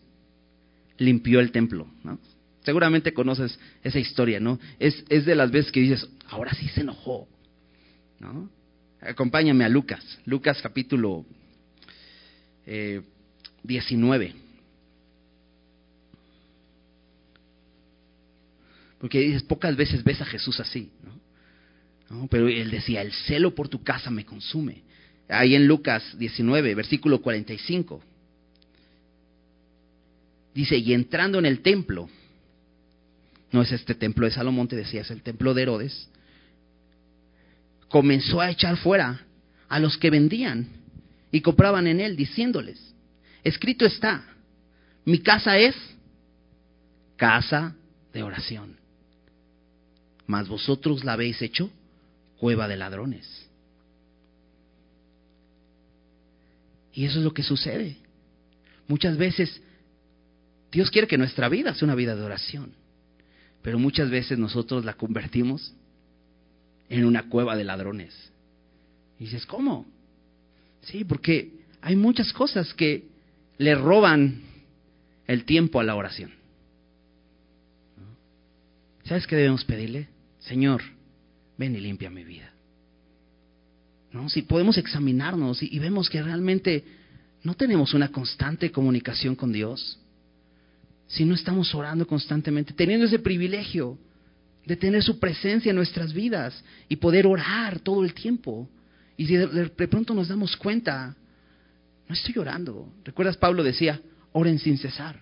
[0.97, 1.87] Limpió el templo.
[2.65, 4.59] Seguramente conoces esa historia, ¿no?
[4.77, 7.29] Es, es de las veces que dices, ahora sí se enojó,
[8.19, 8.49] ¿no?
[8.99, 11.25] Acompáñame a Lucas, Lucas capítulo
[13.63, 14.25] 19.
[14.25, 14.35] Eh,
[18.99, 22.27] Porque dices, pocas veces ves a Jesús así, ¿no?
[22.27, 24.83] Pero él decía, el celo por tu casa me consume.
[25.27, 28.03] Ahí en Lucas 19, versículo 45.
[30.53, 32.09] Dice, y entrando en el templo,
[33.51, 36.09] no es este templo de Salomón, te decía, es el templo de Herodes,
[37.87, 39.25] comenzó a echar fuera
[39.67, 40.67] a los que vendían
[41.31, 42.90] y compraban en él, diciéndoles,
[43.43, 44.23] escrito está,
[45.05, 45.75] mi casa es
[47.15, 47.75] casa
[48.13, 48.77] de oración,
[50.25, 51.69] mas vosotros la habéis hecho
[52.37, 53.47] cueva de ladrones.
[56.93, 57.97] Y eso es lo que sucede.
[58.87, 59.61] Muchas veces
[60.71, 62.73] Dios quiere que nuestra vida sea una vida de oración,
[63.61, 65.73] pero muchas veces nosotros la convertimos
[66.89, 68.31] en una cueva de ladrones.
[69.19, 69.85] Y dices, ¿cómo?
[70.81, 73.10] Sí, porque hay muchas cosas que
[73.61, 74.41] le roban
[75.27, 76.31] el tiempo a la oración.
[79.03, 80.07] ¿Sabes qué debemos pedirle?
[80.39, 80.81] Señor,
[81.59, 82.51] ven y limpia mi vida.
[84.13, 84.29] ¿No?
[84.29, 86.83] Si podemos examinarnos y, vemos que realmente
[87.43, 89.99] no tenemos una constante comunicación con Dios,
[91.07, 93.95] si no estamos orando constantemente, teniendo ese privilegio
[94.65, 98.67] de tener su presencia en nuestras vidas y poder orar todo el tiempo.
[99.17, 101.15] Y si de, pronto nos damos cuenta,
[102.11, 102.93] no estoy orando.
[103.05, 103.37] ¿Recuerdas?
[103.37, 104.01] Pablo decía,
[104.33, 105.17] oren sin cesar,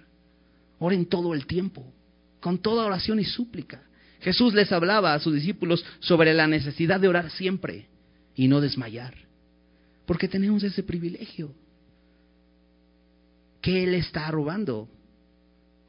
[0.79, 1.93] oren todo el tiempo,
[2.39, 3.83] con toda oración y súplica.
[4.21, 7.85] Jesús les hablaba a sus discípulos sobre la necesidad de orar siempre
[8.33, 9.13] y no desmayar,
[10.07, 11.53] porque tenemos ese privilegio.
[13.61, 14.89] que Él está robando?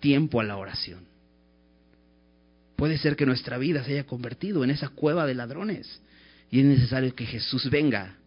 [0.01, 1.07] Tiempo a la oración.
[2.77, 6.03] Puede ser que nuestra vida se haya convertido en esa cueva de ladrones
[6.51, 8.20] y es necesario que Jesús venga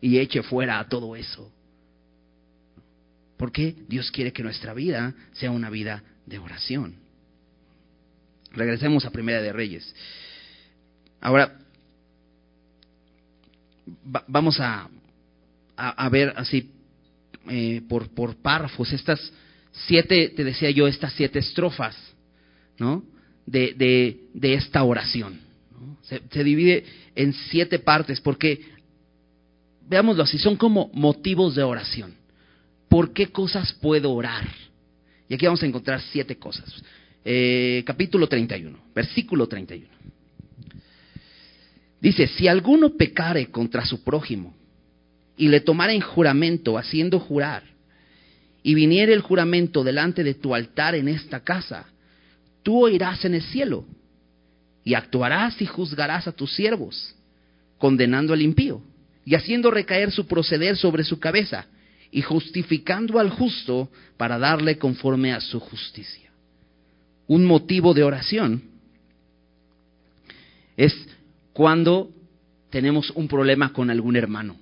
[0.00, 1.50] y eche fuera a todo eso.
[3.36, 6.96] Porque Dios quiere que nuestra vida sea una vida de oración.
[8.52, 9.94] Regresemos a Primera de Reyes.
[11.20, 11.58] Ahora,
[14.26, 14.88] vamos a,
[15.76, 16.70] a, ver así
[17.48, 19.32] eh, por, por párrafos estas
[19.72, 21.96] siete, te decía yo, estas siete estrofas,
[22.78, 23.04] ¿no?
[23.46, 25.40] De, de, de esta oración.
[26.02, 26.84] Se, se, divide
[27.14, 28.60] en siete partes porque,
[29.90, 32.14] veámoslo así, son como motivos de oración.
[32.88, 34.48] ¿Por qué cosas puedo orar?
[35.28, 36.72] Y aquí vamos a encontrar siete cosas.
[37.24, 39.88] Eh, capítulo 31, versículo 31.
[42.00, 44.54] Dice, si alguno pecare contra su prójimo
[45.36, 47.64] y le tomara en juramento haciendo jurar,
[48.62, 51.86] y viniere el juramento delante de tu altar en esta casa,
[52.62, 53.86] tú oirás en el cielo
[54.84, 57.16] y actuarás y juzgarás a tus siervos,
[57.78, 58.82] condenando al impío
[59.24, 61.66] y haciendo recaer su proceder sobre su cabeza
[62.10, 66.30] y justificando al justo para darle conforme a su justicia
[67.30, 68.60] un motivo de oración
[70.76, 70.92] es
[71.52, 72.10] cuando
[72.68, 74.56] tenemos un problema con algún hermano.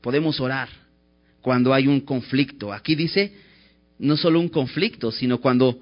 [0.00, 0.70] Podemos orar
[1.42, 2.72] cuando hay un conflicto.
[2.72, 3.30] Aquí dice
[3.98, 5.78] no solo un conflicto, sino cuando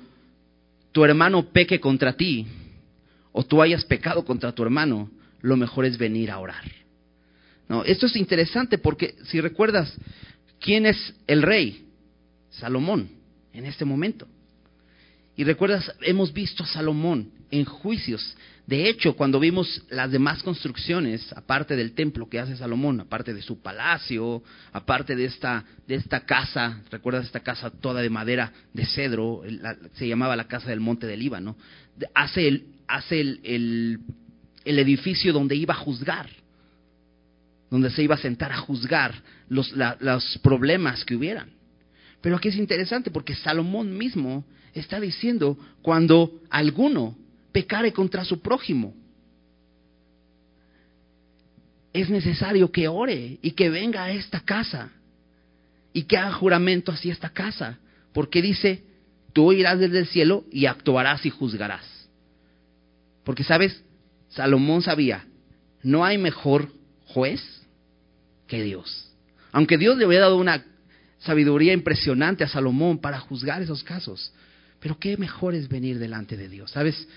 [0.91, 2.49] tu hermano peque contra ti
[3.31, 5.13] o tú hayas pecado contra tu hermano,
[5.43, 6.65] lo mejor es venir a orar.
[7.69, 9.93] No, esto es interesante porque si recuerdas
[10.61, 11.87] quién es el rey,
[12.51, 13.09] Salomón,
[13.53, 14.27] en este momento.
[15.37, 18.37] Y recuerdas, hemos visto a Salomón en juicios.
[18.67, 23.43] De hecho, cuando vimos las demás construcciones, aparte del templo que hace Salomón, aparte de
[23.43, 28.87] su palacio, aparte de esta, de esta casa, recuerdas esta casa toda de madera de
[28.87, 29.43] cedro,
[29.95, 31.57] se llamaba la casa del monte del Líbano,
[32.15, 33.41] hace el, hace el,
[34.65, 36.31] el, edificio donde iba a juzgar,
[37.75, 41.51] donde se iba a sentar a juzgar los, los problemas que hubieran.
[42.21, 47.19] Pero aquí es interesante porque Salomón mismo está diciendo cuando alguno
[47.51, 48.95] pecare contra su prójimo,
[51.93, 54.93] es necesario que ore y que venga a esta casa
[55.93, 57.81] y que haga juramento hacia esta casa,
[58.13, 58.85] porque dice,
[59.33, 62.09] tú irás desde el cielo y actuarás y juzgarás.
[63.25, 63.83] Porque sabes,
[64.29, 65.27] Salomón sabía,
[65.83, 66.73] no hay mejor
[67.07, 67.64] juez
[68.47, 69.11] que Dios.
[69.53, 70.65] Aunque Dios le había dado una
[71.19, 74.33] sabiduría impresionante a Salomón para juzgar esos casos.
[74.81, 76.71] Pero qué mejor es venir delante de Dios.
[76.71, 77.09] ¿Sabes?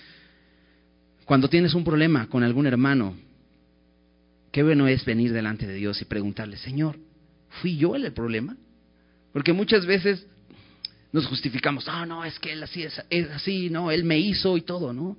[1.26, 3.18] Cuando tienes un problema con algún hermano,
[4.52, 6.98] qué bueno es venir delante de Dios y preguntarle, Señor,
[7.62, 8.56] ¿fui yo el problema?
[9.34, 10.26] Porque muchas veces
[11.12, 14.56] nos justificamos, ah, no, es que él así es, es así, no, él me hizo
[14.56, 15.18] y todo, ¿no?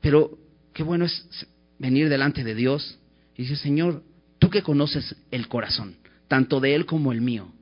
[0.00, 0.38] Pero
[0.74, 1.46] qué bueno es
[1.78, 2.98] venir delante de Dios
[3.36, 4.02] y decir, Señor,
[4.38, 5.96] tú que conoces el corazón,
[6.28, 7.52] tanto de él como el mío,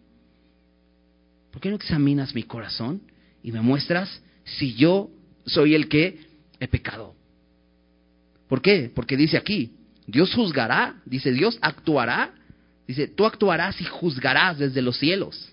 [1.50, 3.02] ¿por qué no examinas mi corazón
[3.42, 5.10] y me muestras si yo
[5.46, 6.20] soy el que
[6.60, 7.14] he pecado?
[8.48, 8.90] ¿Por qué?
[8.94, 9.72] Porque dice aquí,
[10.06, 12.32] Dios juzgará, dice Dios actuará,
[12.86, 15.52] dice, tú actuarás y juzgarás desde los cielos.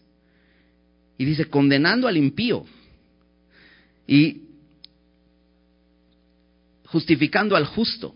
[1.18, 2.66] Y dice, condenando al impío
[4.08, 4.42] y
[6.86, 8.16] justificando al justo.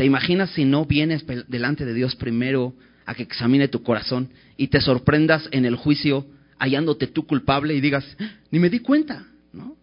[0.00, 2.72] ¿Te imaginas si no vienes delante de Dios primero
[3.04, 6.24] a que examine tu corazón y te sorprendas en el juicio
[6.58, 8.16] hallándote tú culpable y digas,
[8.50, 9.76] ni me di cuenta, ¿no?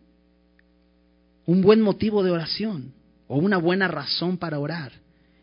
[1.45, 2.93] Un buen motivo de oración
[3.27, 4.91] o una buena razón para orar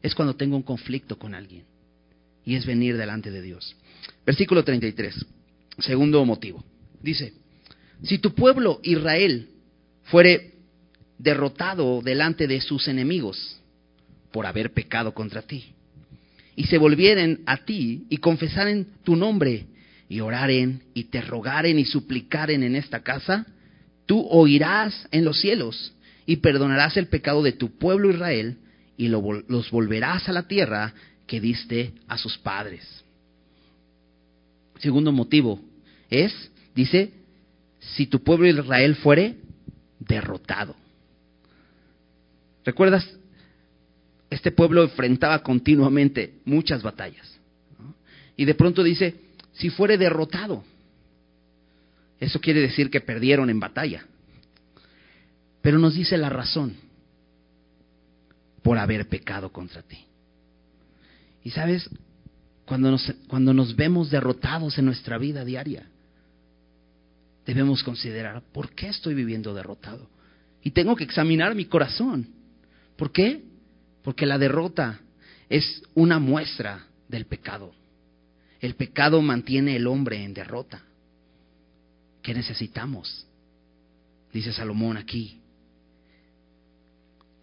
[0.02, 1.62] es cuando tengo un conflicto con alguien
[2.44, 3.76] y es venir delante de Dios.
[4.26, 5.24] Versículo 33,
[5.78, 6.64] segundo motivo.
[7.00, 7.32] Dice,
[8.02, 9.50] si tu pueblo Israel
[10.02, 10.54] fuere
[11.16, 13.60] derrotado delante de sus enemigos
[14.34, 15.64] por haber pecado contra ti,
[16.56, 19.66] y se volvieren a ti y confesaren tu nombre
[20.08, 23.46] y oraren y te rogaren y suplicaren en esta casa,
[24.06, 25.94] tú oirás en los cielos
[26.26, 28.58] y perdonarás el pecado de tu pueblo Israel
[28.96, 30.92] y los volverás a la tierra
[31.28, 33.04] que diste a sus padres.
[34.80, 35.60] Segundo motivo
[36.10, 36.34] es,
[36.74, 37.12] dice,
[37.78, 39.36] si tu pueblo Israel fuere
[40.00, 40.74] derrotado.
[42.64, 43.08] ¿Recuerdas
[44.34, 47.38] este pueblo enfrentaba continuamente muchas batallas.
[48.36, 49.14] Y de pronto dice,
[49.52, 50.64] si fuere derrotado,
[52.18, 54.06] eso quiere decir que perdieron en batalla.
[55.62, 56.76] Pero nos dice la razón
[58.62, 59.98] por haber pecado contra ti.
[61.44, 61.88] Y sabes,
[62.64, 65.86] cuando nos, cuando nos vemos derrotados en nuestra vida diaria,
[67.46, 70.08] debemos considerar, ¿por qué estoy viviendo derrotado?
[70.62, 72.28] Y tengo que examinar mi corazón.
[72.96, 73.53] ¿Por qué?
[74.04, 75.00] Porque la derrota
[75.48, 77.72] es una muestra del pecado.
[78.60, 80.82] El pecado mantiene el hombre en derrota.
[82.22, 83.26] ¿Qué necesitamos?
[84.32, 85.40] Dice Salomón aquí.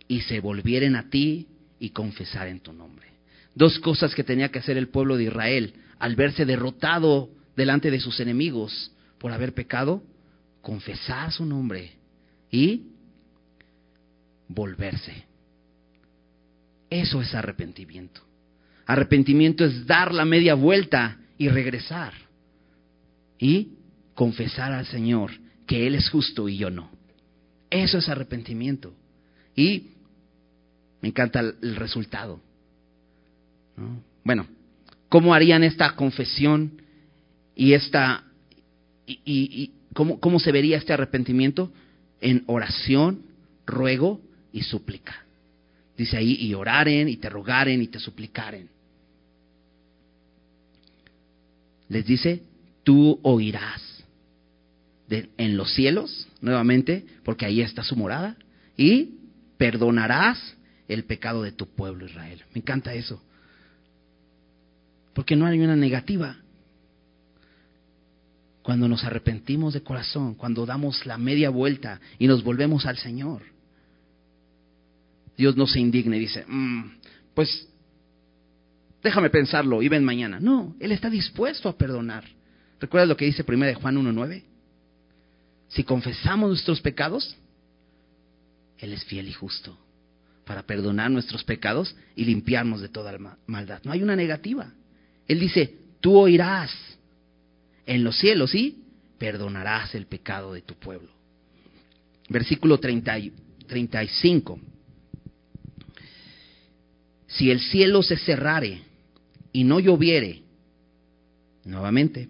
[0.08, 1.48] Y se volvieren a ti
[1.80, 3.08] y confesar en tu nombre.
[3.56, 8.00] Dos cosas que tenía que hacer el pueblo de Israel al verse derrotado delante de
[8.00, 10.04] sus enemigos por haber pecado,
[10.62, 11.94] confesar su nombre
[12.52, 12.84] y
[14.48, 15.31] volverse.
[16.92, 18.22] Eso es arrepentimiento.
[18.86, 22.14] Arrepentimiento es dar la media vuelta y regresar.
[23.40, 23.70] Y
[24.14, 25.32] confesar al Señor
[25.66, 26.92] que Él es justo y yo no.
[27.70, 28.94] Eso es arrepentimiento.
[29.56, 29.92] Y
[31.02, 32.42] me encanta el, resultado.
[34.26, 34.46] Bueno,
[35.08, 36.82] ¿cómo harían esta confesión
[37.56, 38.26] y esta...
[39.08, 41.72] y, ¿cómo, ¿Cómo se vería este arrepentimiento?
[42.20, 43.24] En oración,
[43.66, 44.20] ruego
[44.52, 45.26] y súplica.
[46.02, 48.68] Dice ahí, y oraren, y te rogaren, y te suplicaren.
[51.90, 52.42] Les dice,
[52.84, 54.04] tú oirás
[55.08, 58.36] en los cielos, nuevamente, porque ahí está su morada,
[58.76, 59.20] y
[59.60, 60.40] perdonarás
[60.88, 62.42] el pecado de tu pueblo Israel.
[62.56, 63.22] Me encanta eso.
[65.14, 66.36] Porque no hay una negativa.
[68.64, 73.51] cuando nos arrepentimos de corazón, cuando damos la media vuelta y nos volvemos al Señor.
[75.38, 76.92] Dios no se indigna y dice, mm,
[77.34, 77.68] pues
[79.04, 80.40] déjame pensarlo y ven mañana.
[80.40, 82.26] No, Él está dispuesto a perdonar.
[82.80, 84.44] ¿Recuerdas lo que dice 1 de Juan 1.9?
[85.70, 87.36] Si confesamos nuestros pecados,
[88.78, 89.78] Él es fiel y justo
[90.46, 93.82] para perdonar nuestros pecados y limpiarnos de toda maldad.
[93.84, 94.74] No hay una negativa.
[95.28, 96.72] Él dice, tú oirás
[97.86, 98.84] en los cielos y
[99.18, 101.10] perdonarás el pecado de tu pueblo.
[102.28, 103.18] Versículo 30,
[103.68, 104.60] 35.
[107.36, 108.82] Si el cielo se cerrare
[109.54, 110.42] y no lloviere,
[111.66, 112.30] nuevamente,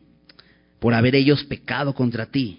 [0.79, 2.57] por haber ellos pecado contra ti,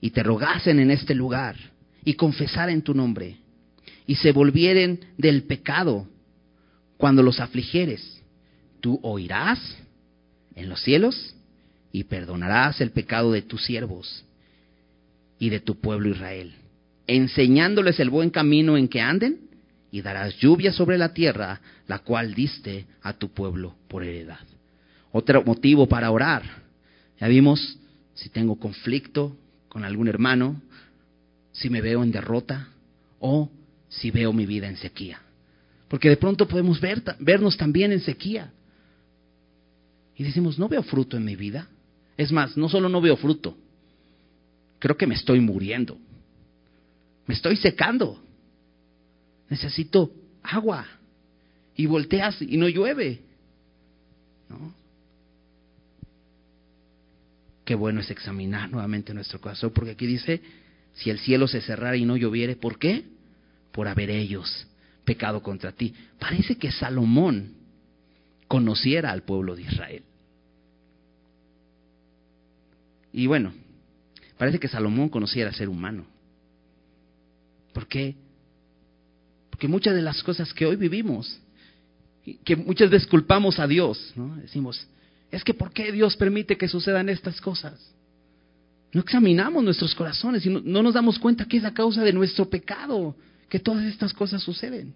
[0.00, 1.56] y te rogasen en este lugar,
[2.04, 3.38] y confesaren tu nombre,
[4.06, 6.06] y se volvieren del pecado
[6.98, 8.22] cuando los afligieres,
[8.80, 9.58] tú oirás
[10.54, 11.34] en los cielos
[11.90, 14.24] y perdonarás el pecado de tus siervos
[15.38, 16.54] y de tu pueblo Israel,
[17.06, 19.43] enseñándoles el buen camino en que anden
[19.94, 24.40] y darás lluvia sobre la tierra, la cual diste a tu pueblo por heredad.
[25.12, 26.42] Otro motivo para orar.
[27.20, 27.78] Ya vimos
[28.12, 29.36] si tengo conflicto
[29.68, 30.60] con algún hermano,
[31.52, 32.70] si me veo en derrota
[33.20, 33.48] o
[33.88, 35.20] si veo mi vida en sequía.
[35.86, 38.50] Porque de pronto podemos ver, vernos también en sequía.
[40.16, 41.68] Y decimos, no veo fruto en mi vida.
[42.16, 43.56] Es más, no solo no veo fruto,
[44.80, 45.96] creo que me estoy muriendo.
[47.28, 48.23] Me estoy secando
[49.48, 50.86] necesito agua.
[51.76, 53.20] Y volteas y no llueve.
[54.48, 54.72] ¿No?
[57.64, 60.40] Qué bueno es examinar nuevamente nuestro corazón, porque aquí dice,
[60.94, 63.04] si el cielo se cerrara y no lloviere, ¿por qué?
[63.72, 64.66] Por haber ellos
[65.04, 65.94] pecado contra ti.
[66.18, 67.54] Parece que Salomón
[68.48, 70.02] conociera al pueblo de Israel.
[73.12, 73.54] Y bueno,
[74.36, 76.04] parece que Salomón conociera al ser humano.
[77.72, 78.14] ¿Por qué?
[79.64, 81.40] Porque muchas de las cosas que hoy vivimos,
[82.44, 84.12] que muchas veces culpamos a Dios.
[84.42, 84.86] Decimos,
[85.30, 87.80] es que ¿por qué Dios permite que sucedan estas cosas?
[88.92, 92.12] No examinamos nuestros corazones y no, no nos damos cuenta que es la causa de
[92.12, 93.16] nuestro pecado,
[93.48, 94.92] que todas estas cosas suceden.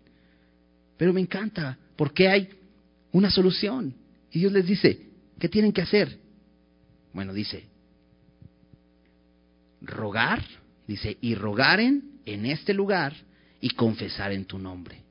[0.98, 2.50] Pero me encanta, porque hay
[3.10, 3.94] una solución.
[4.30, 5.00] Y Dios les dice,
[5.38, 6.18] ¿qué tienen que hacer?
[7.14, 7.64] Bueno, dice,
[9.80, 10.44] rogar,
[10.86, 13.14] dice, y rogaren en este lugar
[13.60, 15.02] y confesar en tu nombre.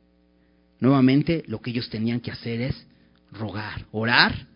[0.80, 2.88] Nuevamente, lo que ellos tenían que hacer es
[3.32, 4.48] rogar, orar.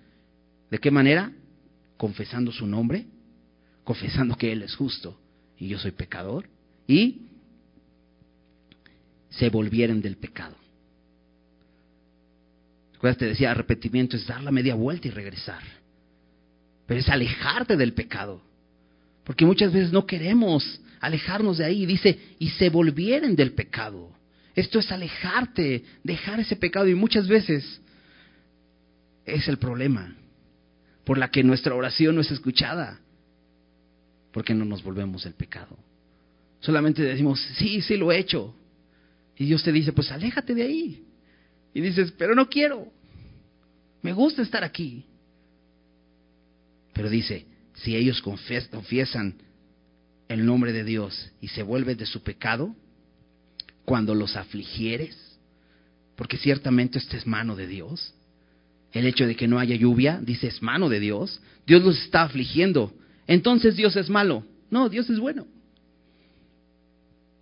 [0.69, 1.31] ¿De qué manera?
[1.97, 3.05] Confesando su nombre,
[3.83, 5.19] confesando que Él es justo
[5.57, 6.49] y yo soy pecador,
[6.87, 7.27] y
[9.29, 10.55] se volvieron del pecado.
[12.93, 13.17] ¿Recuerdas?
[13.17, 15.61] Te decía, arrepentimiento es dar la media vuelta y regresar.
[16.87, 18.41] Pero es alejarte del pecado.
[19.23, 21.85] Porque muchas veces no queremos alejarnos de ahí.
[21.85, 24.15] Dice, y se volvieren del pecado.
[24.55, 26.87] Esto es alejarte, dejar ese pecado.
[26.87, 27.81] Y muchas veces
[29.25, 30.15] es el problema
[31.03, 32.99] por la que nuestra oración no es escuchada.
[34.31, 35.77] Porque no nos volvemos del pecado.
[36.61, 38.55] Solamente decimos, sí, sí lo he hecho.
[39.35, 41.03] Y Dios te dice, pues aléjate de ahí.
[41.73, 42.87] Y dices, pero no quiero.
[44.01, 45.05] Me gusta estar aquí.
[46.93, 49.35] Pero dice, si ellos confiesan
[50.33, 52.75] el nombre de Dios y se vuelven de su pecado,
[53.85, 55.17] cuando los afligieres,
[56.15, 58.13] porque ciertamente esta es mano de Dios,
[58.93, 62.23] el hecho de que no haya lluvia, dice, es mano de Dios, Dios los está
[62.23, 62.93] afligiendo,
[63.27, 64.45] entonces Dios es malo.
[64.69, 65.47] No, Dios es bueno.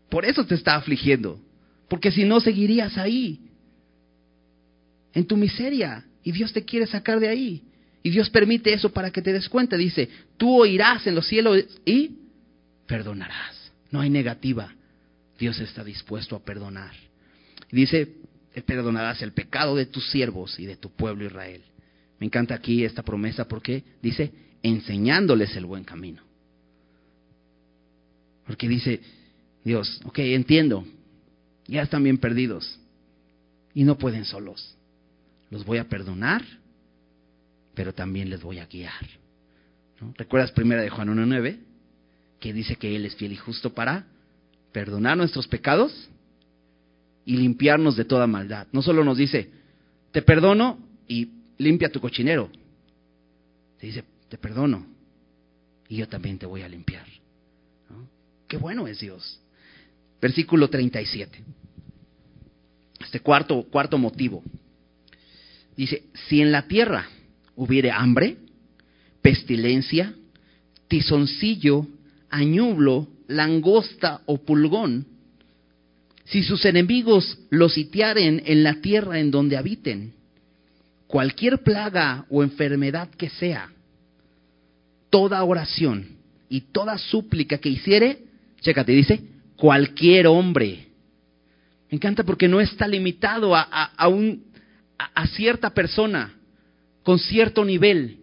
[0.10, 1.40] Por eso te está afligiendo,
[1.88, 3.40] porque si no seguirías ahí,
[5.14, 7.64] en tu miseria, y Dios te quiere sacar de ahí.
[8.02, 9.76] Y Dios permite eso para que te des cuenta.
[9.76, 12.19] Dice, tú oirás en los cielos y
[12.90, 13.72] perdonarás.
[13.92, 14.74] No hay negativa.
[15.38, 16.92] Dios está dispuesto a perdonar.
[17.72, 18.16] dice,
[18.66, 21.62] perdonarás el pecado de tus siervos y de tu pueblo Israel.
[22.20, 26.24] Me encanta aquí esta promesa porque dice, enseñándoles el buen camino.
[28.46, 29.00] Porque dice,
[29.64, 30.84] Dios, ok, entiendo,
[31.68, 32.80] ya están bien perdidos
[33.74, 34.76] y no pueden solos.
[35.52, 36.44] Los voy a perdonar
[37.80, 39.08] pero también les voy a guiar.
[40.18, 41.60] ¿Recuerdas primera de Juan 1.9?
[42.40, 44.06] Que dice que Él es fiel y justo para
[44.72, 46.10] perdonar nuestros pecados
[47.26, 48.68] y limpiarnos de toda maldad.
[48.72, 49.50] No solo nos dice,
[50.12, 52.50] te perdono y limpia tu cochinero.
[53.80, 54.86] Te dice, te perdono
[55.88, 57.06] y yo también te voy a limpiar.
[58.48, 59.40] Qué bueno es Dios.
[60.22, 61.44] Versículo 37.
[63.00, 64.44] Este cuarto, cuarto motivo.
[65.78, 67.08] Dice, si en la tierra
[67.56, 68.38] hubiere hambre,
[69.22, 70.14] pestilencia,
[70.88, 71.88] tizoncillo,
[72.30, 75.06] añublo, langosta o pulgón,
[76.26, 80.14] si sus enemigos los sitiaren en la tierra en donde habiten,
[81.08, 83.72] cualquier plaga o enfermedad que sea,
[85.10, 86.18] toda oración
[86.50, 88.26] y toda súplica que hiciere,
[88.62, 89.22] chécate, dice,
[89.56, 90.88] cualquier hombre.
[91.90, 94.44] Me encanta porque no está limitado a, a, un,
[94.98, 96.36] a cierta persona
[97.02, 98.20] con cierto nivel.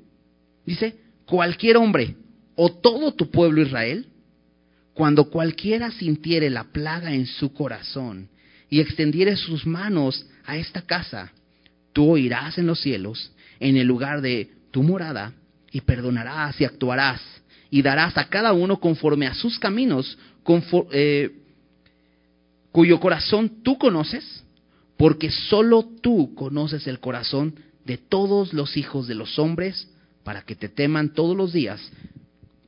[0.65, 2.15] Dice, cualquier hombre
[2.57, 4.07] o todo tu pueblo Israel,
[4.95, 8.31] cuando cualquiera sintiere la plaga en su corazón
[8.71, 11.33] y extendiere sus manos a esta casa,
[11.93, 13.31] tú oirás en los cielos,
[13.61, 15.35] en el lugar de tu morada,
[15.71, 17.21] y perdonarás y actuarás,
[17.71, 20.19] y darás a cada uno conforme a sus caminos,
[20.93, 21.31] eh,
[22.73, 24.45] cuyo corazón tú conoces,
[24.97, 29.91] porque solo tú conoces el corazón de todos los hijos de los hombres,
[30.25, 31.81] para que te teman todos los días,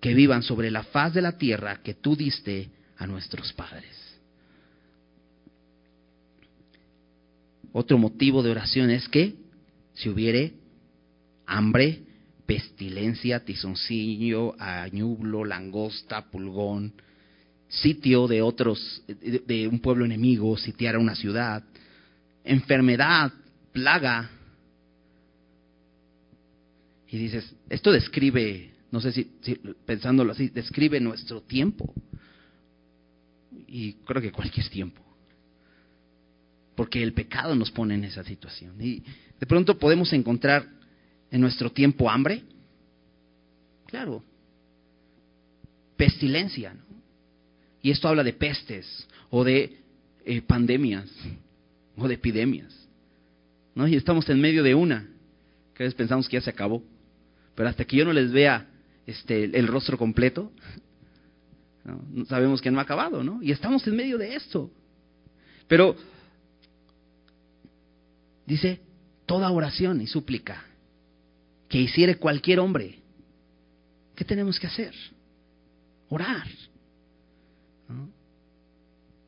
[0.01, 3.97] que vivan sobre la faz de la tierra que tú diste a nuestros padres.
[7.73, 9.35] Otro motivo de oración es que
[9.95, 10.55] si hubiere
[11.47, 12.03] hambre,
[12.47, 16.95] pestilencia, tizoncillo, añublo, langosta, pulgón,
[17.69, 21.63] sitio de otros, de, un pueblo enemigo, sitiar a una ciudad,
[22.45, 23.33] enfermedad,
[23.73, 24.31] plaga.
[27.09, 29.25] Y dices, esto describe, no sé si,
[29.85, 31.93] pensándolo así, describe nuestro tiempo.
[33.67, 35.09] Y creo que cualquier tiempo
[36.79, 38.81] porque el pecado nos pone en esa situación.
[38.81, 39.03] Y
[39.41, 40.65] de pronto podemos encontrar
[41.29, 42.45] en nuestro tiempo hambre,
[43.87, 44.23] claro,
[45.97, 46.77] pestilencia,
[47.83, 49.77] y esto habla de pestes o de
[50.25, 51.11] eh, pandemias
[51.97, 52.73] o de epidemias,
[53.75, 53.89] ¿no?
[53.89, 55.05] y estamos en medio de una,
[55.75, 56.85] que a veces pensamos que ya se acabó,
[57.57, 58.69] pero hasta que yo no les vea
[59.09, 60.53] este, el rostro completo,
[61.85, 62.27] ¿no?
[62.27, 63.43] sabemos que no ha acabado, ¿no?
[63.43, 64.71] Y estamos en medio de esto.
[65.67, 65.97] Pero
[68.49, 68.81] Dice,
[69.27, 70.65] toda oración y súplica
[71.69, 72.99] que hiciere cualquier hombre.
[74.15, 74.95] ¿Qué tenemos que hacer?
[76.09, 76.47] Orar.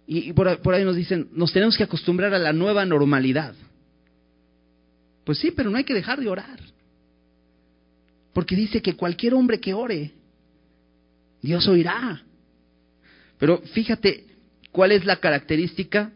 [0.07, 3.55] Y, por, por, ahí nos dicen, nos tenemos que acostumbrar a la nueva normalidad.
[5.24, 6.59] Pues sí, pero no hay que dejar de orar.
[8.33, 10.12] Porque dice que cualquier hombre que ore,
[11.43, 12.22] Dios oirá.
[13.39, 14.26] Pero fíjate
[14.70, 16.12] cuál es la característica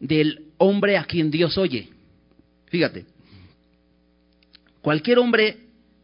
[0.00, 1.88] del hombre a quien Dios oye.
[2.66, 3.06] Fíjate,
[4.80, 5.58] cualquier hombre,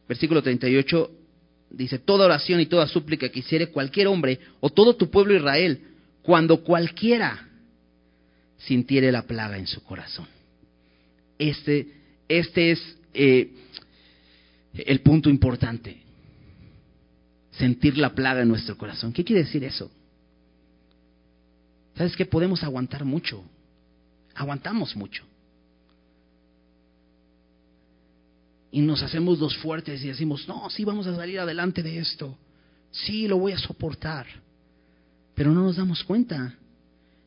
[0.09, 1.11] versículo 38,
[1.71, 5.81] dice, toda oración y toda súplica que hiciere cualquier hombre o todo tu pueblo Israel,
[6.23, 7.49] cuando cualquiera
[8.59, 10.27] sintiere la plaga en su corazón.
[11.39, 11.89] Este,
[12.29, 13.51] este es eh,
[14.75, 16.03] el punto importante.
[17.53, 19.13] Sentir la plaga en nuestro corazón.
[19.13, 19.91] ¿Qué quiere decir eso?
[21.97, 23.45] ¿Sabes que Podemos aguantar mucho.
[24.35, 25.25] Aguantamos mucho.
[28.73, 32.37] y nos hacemos dos fuertes y decimos, no, sí vamos a salir adelante de esto,
[32.91, 34.27] sí lo voy a soportar,
[35.35, 36.55] pero no nos damos cuenta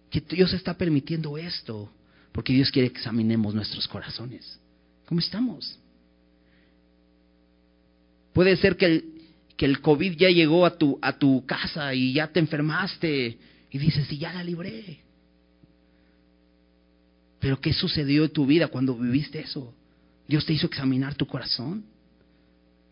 [0.09, 1.91] que Dios está permitiendo esto,
[2.31, 4.59] porque Dios quiere que examinemos nuestros corazones.
[5.05, 5.77] ¿Cómo estamos?
[8.33, 9.05] Puede ser que el,
[9.55, 13.37] que el COVID ya llegó a tu, a tu casa y ya te enfermaste
[13.69, 14.99] y dices, y ya la libré.
[17.39, 19.73] Pero ¿qué sucedió en tu vida cuando viviste eso?
[20.27, 21.85] Dios te hizo examinar tu corazón.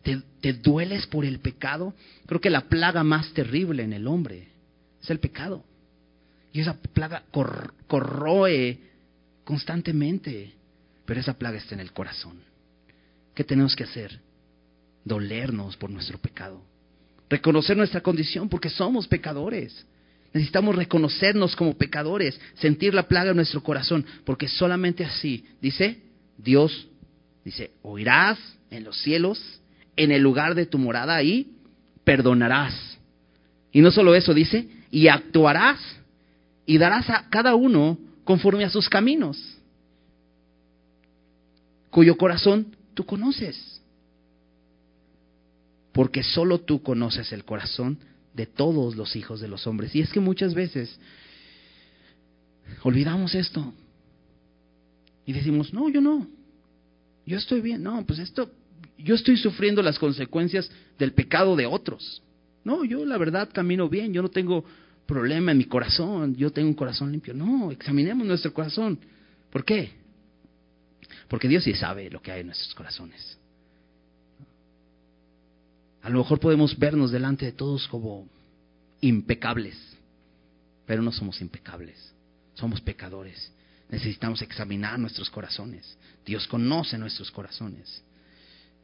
[0.02, 1.94] ¿Te, dueles por el pecado?
[2.26, 4.48] Creo que la plaga más terrible en el hombre
[5.02, 5.64] es el pecado.
[6.52, 7.22] Y esa plaga
[7.86, 8.78] corroe
[9.44, 10.52] constantemente.
[11.06, 12.40] Pero esa plaga está en el corazón.
[13.34, 14.20] ¿Qué tenemos que hacer?
[15.04, 16.62] Dolernos por nuestro pecado.
[17.28, 19.86] Reconocer nuestra condición porque somos pecadores.
[20.32, 26.00] Necesitamos reconocernos como pecadores, sentir la plaga en nuestro corazón, porque solamente así, dice,
[26.38, 26.88] Dios
[27.44, 28.38] Dice, oirás
[28.70, 29.60] en los cielos,
[29.96, 31.50] en el lugar de tu morada y
[32.04, 32.98] perdonarás.
[33.72, 35.80] Y no solo eso, dice, y actuarás
[36.66, 39.38] y darás a cada uno conforme a sus caminos,
[41.90, 43.81] cuyo corazón tú conoces.
[45.92, 47.98] Porque solo tú conoces el corazón
[48.34, 49.94] de todos los hijos de los hombres.
[49.94, 50.98] Y es que muchas veces
[52.82, 53.72] olvidamos esto
[55.26, 56.26] y decimos, no, yo no,
[57.26, 57.82] yo estoy bien.
[57.82, 58.50] No, pues esto,
[58.98, 62.22] yo estoy sufriendo las consecuencias del pecado de otros.
[62.64, 64.64] No, yo la verdad camino bien, yo no tengo
[65.06, 67.34] problema en mi corazón, yo tengo un corazón limpio.
[67.34, 68.98] No, examinemos nuestro corazón.
[69.50, 69.90] ¿Por qué?
[71.28, 73.38] Porque Dios sí sabe lo que hay en nuestros corazones.
[76.02, 78.28] A lo mejor podemos vernos delante de todos como
[79.00, 79.76] impecables,
[80.84, 82.12] pero no somos impecables,
[82.54, 83.52] somos pecadores.
[83.88, 85.96] Necesitamos examinar nuestros corazones.
[86.24, 88.02] Dios conoce nuestros corazones.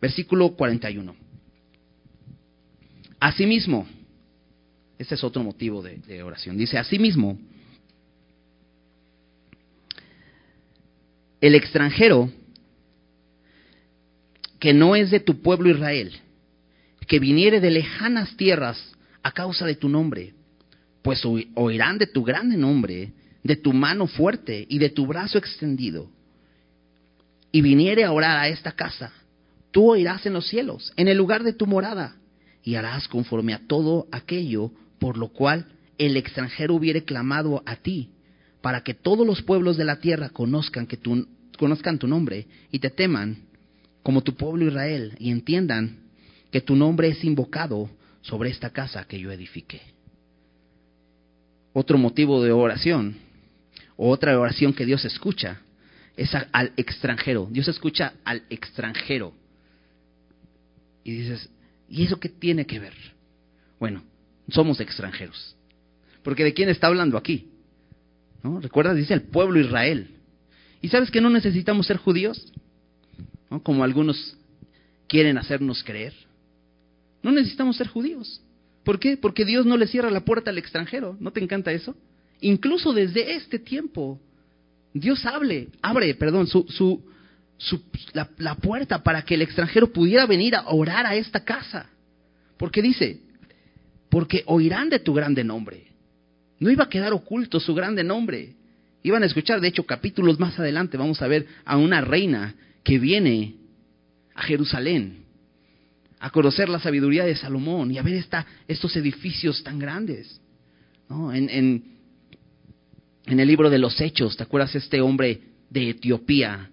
[0.01, 1.17] Versículo 41.
[3.19, 3.87] Asimismo,
[4.99, 6.57] este es otro motivo de, de oración.
[6.57, 7.39] Dice, asimismo,
[11.41, 12.31] el extranjero
[14.61, 16.21] que no es de tu pueblo Israel,
[17.09, 18.79] que viniere de lejanas tierras
[19.23, 20.35] a causa de tu nombre,
[21.03, 26.11] pues oirán de tu grande nombre, de tu mano fuerte y de tu brazo extendido,
[27.51, 29.11] y viniere a orar a esta casa,
[29.71, 32.17] tú oirás en los cielos, en el lugar de tu morada,
[32.63, 38.11] y harás conforme a todo aquello por lo cual el extranjero hubiere clamado a ti,
[38.61, 41.27] para que todos los pueblos de la tierra conozcan que tú
[41.59, 43.49] conozcan tu nombre y te teman
[44.03, 46.08] como tu pueblo Israel y entiendan
[46.51, 47.91] que tu nombre es invocado
[48.23, 49.81] sobre esta casa que yo edifiqué.
[51.73, 53.17] Otro motivo de oración,
[53.97, 55.61] o otra oración que Dios escucha,
[56.17, 57.49] es al extranjero.
[57.51, 59.33] Dios escucha al extranjero.
[61.05, 61.49] Y dices,
[61.89, 62.95] ¿y eso qué tiene que ver?
[63.79, 64.03] Bueno,
[64.49, 65.57] somos extranjeros.
[66.23, 67.51] Porque ¿de quién está hablando aquí?
[68.43, 68.61] ¿No?
[68.61, 68.97] ¿Recuerdas?
[68.97, 70.09] Dice el pueblo Israel.
[70.81, 72.53] ¿Y sabes que no necesitamos ser judíos?
[73.63, 74.37] como algunos
[75.07, 76.13] quieren hacernos creer.
[77.23, 78.43] No necesitamos ser judíos.
[78.85, 79.17] ¿Por qué?
[79.17, 81.17] Porque Dios no le cierra la puerta al extranjero.
[81.21, 81.97] ¿No te encanta eso?
[82.41, 84.21] Incluso desde este tiempo,
[84.95, 87.05] Dios hable, abre, perdón, su, su,
[87.57, 91.91] su, la, la puerta para que el extranjero pudiera venir a orar a esta casa.
[92.57, 93.21] Porque dice,
[94.09, 95.89] porque oirán de tu grande nombre.
[96.59, 98.55] No iba a quedar oculto su grande nombre.
[99.03, 102.99] Iban a escuchar, de hecho, capítulos más adelante, vamos a ver a una reina que
[102.99, 103.57] viene
[104.35, 105.28] a Jerusalén
[106.21, 108.25] a conocer la sabiduría de Salomón y a ver
[108.67, 110.41] estos edificios tan grandes.
[111.11, 111.85] En, en,
[113.27, 115.41] en, el libro de los Hechos, ¿te acuerdas este hombre
[115.71, 116.71] de Etiopía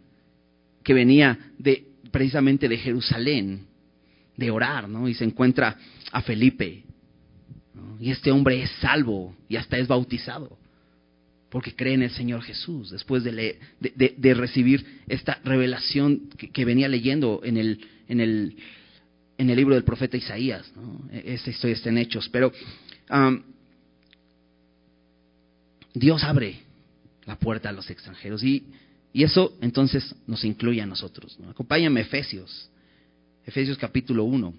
[0.84, 3.68] que venía de, precisamente de Jerusalén
[4.36, 5.08] de orar, ¿no?
[5.08, 5.78] Y se encuentra
[6.12, 6.84] a Felipe.
[8.00, 10.58] Y este hombre es salvo y hasta es bautizado
[11.56, 17.40] porque cree en el Señor Jesús, después de, de, recibir esta revelación que, venía leyendo
[17.46, 17.80] en el,
[18.10, 18.58] en, el,
[19.38, 20.72] en el libro del profeta Isaías.
[20.76, 21.10] ¿no?
[21.12, 22.52] E, esta historia está en Hechos, pero
[25.94, 26.60] Dios abre
[27.26, 28.68] la puerta a los extranjeros y,
[29.14, 31.40] y eso entonces nos incluye a nosotros.
[31.40, 31.50] ¿no?
[31.50, 32.70] Acompáñame Efesios,
[33.46, 34.54] Efesios capítulo 1.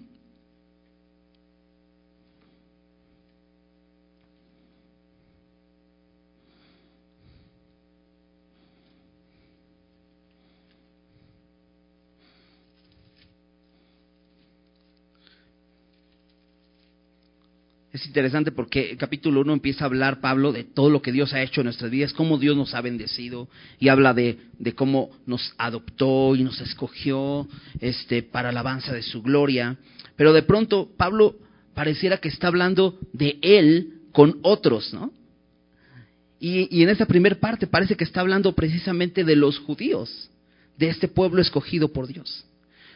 [18.07, 21.41] Interesante porque el capítulo 1 empieza a hablar Pablo de todo lo que Dios ha
[21.41, 23.49] hecho en nuestras vidas, cómo Dios nos ha bendecido
[23.79, 27.47] y habla de, de cómo nos adoptó y nos escogió
[27.79, 29.77] este, para alabanza de su gloria.
[30.15, 31.35] Pero de pronto Pablo
[31.73, 35.13] pareciera que está hablando de él con otros, ¿no?
[36.39, 40.29] Y, y en esa primera parte parece que está hablando precisamente de los judíos,
[40.77, 42.45] de este pueblo escogido por Dios.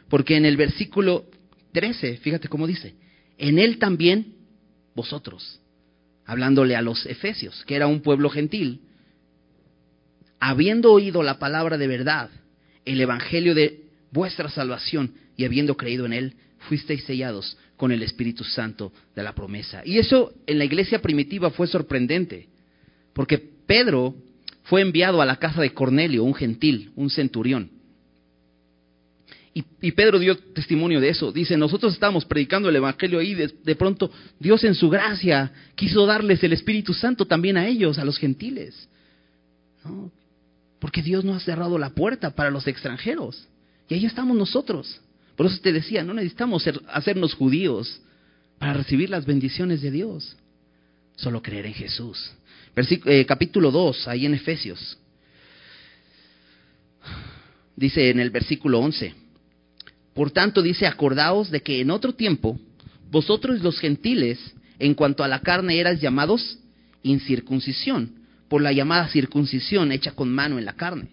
[0.09, 1.25] Porque en el versículo
[1.71, 2.95] 13, fíjate cómo dice,
[3.37, 4.40] en él también
[4.95, 5.59] vosotros,
[6.25, 8.81] hablándole a los efesios, que era un pueblo gentil,
[10.39, 12.29] habiendo oído la palabra de verdad,
[12.85, 18.43] el evangelio de vuestra salvación y habiendo creído en él, fuisteis sellados con el Espíritu
[18.43, 19.81] Santo de la promesa.
[19.85, 22.47] Y eso en la iglesia primitiva fue sorprendente,
[23.13, 24.15] porque Pedro
[24.63, 27.71] fue enviado a la casa de Cornelio, un gentil, un centurión.
[29.53, 31.31] Y, Pedro dio testimonio de eso.
[31.31, 36.41] Dice, nosotros estábamos predicando el Evangelio y de, pronto Dios en su gracia quiso darles
[36.43, 38.87] el Espíritu Santo también a ellos, a los gentiles.
[40.79, 43.45] Porque Dios no ha cerrado la puerta para los extranjeros.
[43.89, 45.01] Y ahí estamos nosotros.
[45.35, 48.01] Por eso te decía, no necesitamos hacernos judíos
[48.57, 50.37] para recibir las bendiciones de Dios.
[51.17, 52.31] Solo creer en Jesús.
[53.05, 54.97] Eh, capítulo 2, ahí en Efesios.
[57.75, 59.20] Dice en el versículo 11.
[60.13, 62.59] Por tanto, dice, acordaos de que en otro tiempo,
[63.09, 64.39] vosotros los gentiles,
[64.79, 66.59] en cuanto a la carne, eras llamados
[67.03, 68.15] incircuncisión,
[68.49, 71.09] por la llamada circuncisión hecha con mano en la carne.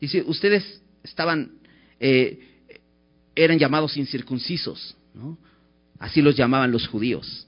[0.00, 1.52] Dice, ustedes estaban,
[2.00, 2.38] eh,
[3.36, 4.96] eran llamados incircuncisos.
[5.98, 7.46] Así los llamaban los judíos.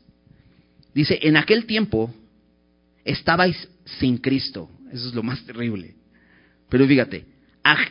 [0.95, 2.15] Dice, en aquel tiempo
[3.05, 3.69] estabais
[3.99, 4.71] sin Cristo.
[4.93, 5.95] Eso es lo más terrible.
[6.69, 7.27] Pero fíjate,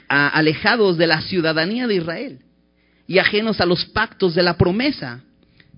[0.08, 2.45] alejados de la ciudadanía de Israel
[3.08, 5.24] y ajenos a los pactos de la promesa,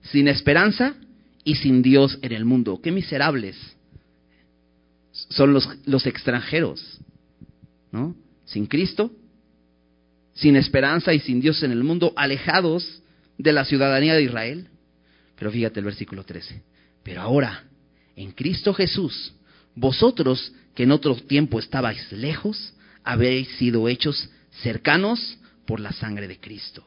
[0.01, 0.95] sin esperanza
[1.43, 2.79] y sin Dios en el mundo.
[2.81, 3.57] Qué miserables
[5.29, 6.99] son los, extranjeros,
[7.91, 8.15] ¿no?
[8.45, 9.11] Sin Cristo,
[10.33, 13.01] sin esperanza y sin Dios en el mundo, alejados
[13.37, 14.67] de la ciudadanía de Israel.
[15.35, 16.63] Pero fíjate el versículo 13.
[17.03, 17.63] Pero ahora,
[18.15, 19.33] en Cristo Jesús,
[19.75, 22.73] vosotros que en otro tiempo estabais lejos,
[23.03, 24.29] habéis sido hechos
[24.61, 26.86] cercanos por la sangre de Cristo.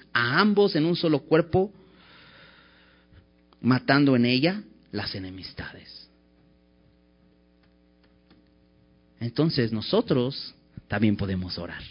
[0.13, 1.71] a ambos en un solo cuerpo,
[3.61, 6.09] matando en ella las enemistades.
[9.19, 10.55] Entonces nosotros
[10.87, 11.83] también podemos orar.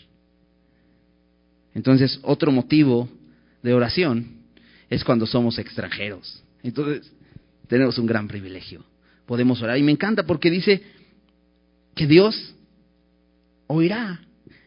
[1.75, 3.09] Entonces otro motivo
[3.63, 4.41] de oración
[4.89, 6.43] es cuando somos extranjeros.
[6.63, 7.11] Entonces
[7.69, 8.85] tenemos un gran privilegio.
[9.27, 9.79] Podemos orar.
[9.79, 10.83] Y me encanta porque dice
[11.95, 12.55] que Dios
[13.69, 14.21] oirá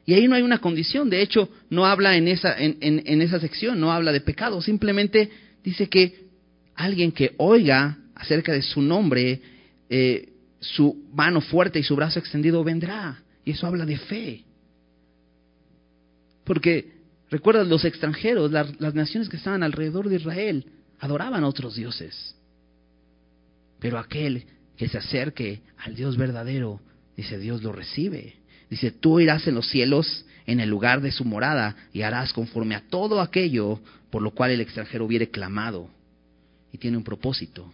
[0.06, 1.10] y ahí no hay una condición.
[1.10, 4.62] De hecho, no habla en esa, en, en, esa sección, no habla de pecado.
[4.62, 5.30] Simplemente
[5.64, 6.28] dice que
[6.76, 9.42] alguien que oiga acerca de su nombre,
[9.90, 10.30] eh,
[10.60, 13.24] su mano fuerte y su brazo extendido vendrá.
[13.46, 14.44] Y eso habla de fe.
[16.44, 16.92] Porque,
[17.30, 20.66] recuerda, los extranjeros, las, las naciones que estaban alrededor de Israel,
[21.00, 22.36] adoraban a otros dioses.
[23.80, 24.46] Pero aquel
[24.76, 26.82] que se acerque al Dios verdadero,
[27.16, 28.43] dice Dios lo recibe.
[28.74, 32.74] Dice, tú irás en los cielos en el lugar de su morada y harás conforme
[32.74, 35.92] a todo aquello por lo cual el extranjero hubiere clamado.
[36.72, 37.72] Y tiene un propósito,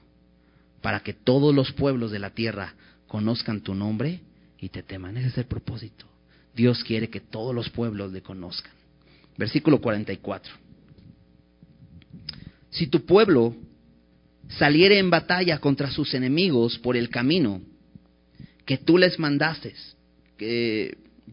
[0.81, 2.73] para que todos los pueblos de la tierra
[3.07, 4.19] conozcan tu nombre
[4.59, 5.15] y te teman.
[5.15, 6.05] Ese es el propósito.
[6.53, 8.73] Dios quiere que todos los pueblos le conozcan.
[9.37, 10.51] Versículo 44.
[12.71, 13.55] Si tu pueblo
[14.49, 17.61] saliere en batalla contra sus enemigos por el camino
[18.65, 19.95] que tú les mandases,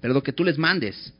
[0.00, 1.12] perdón, que tú les mandes,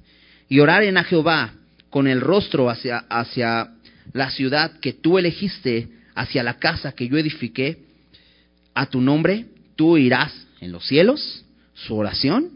[0.48, 1.54] y oraren a Jehová
[1.90, 3.72] con el rostro hacia, hacia
[4.12, 7.78] la ciudad que tú elegiste, hacia la casa que yo edifiqué,
[8.74, 12.50] a tu nombre, tú irás en los cielos, su oración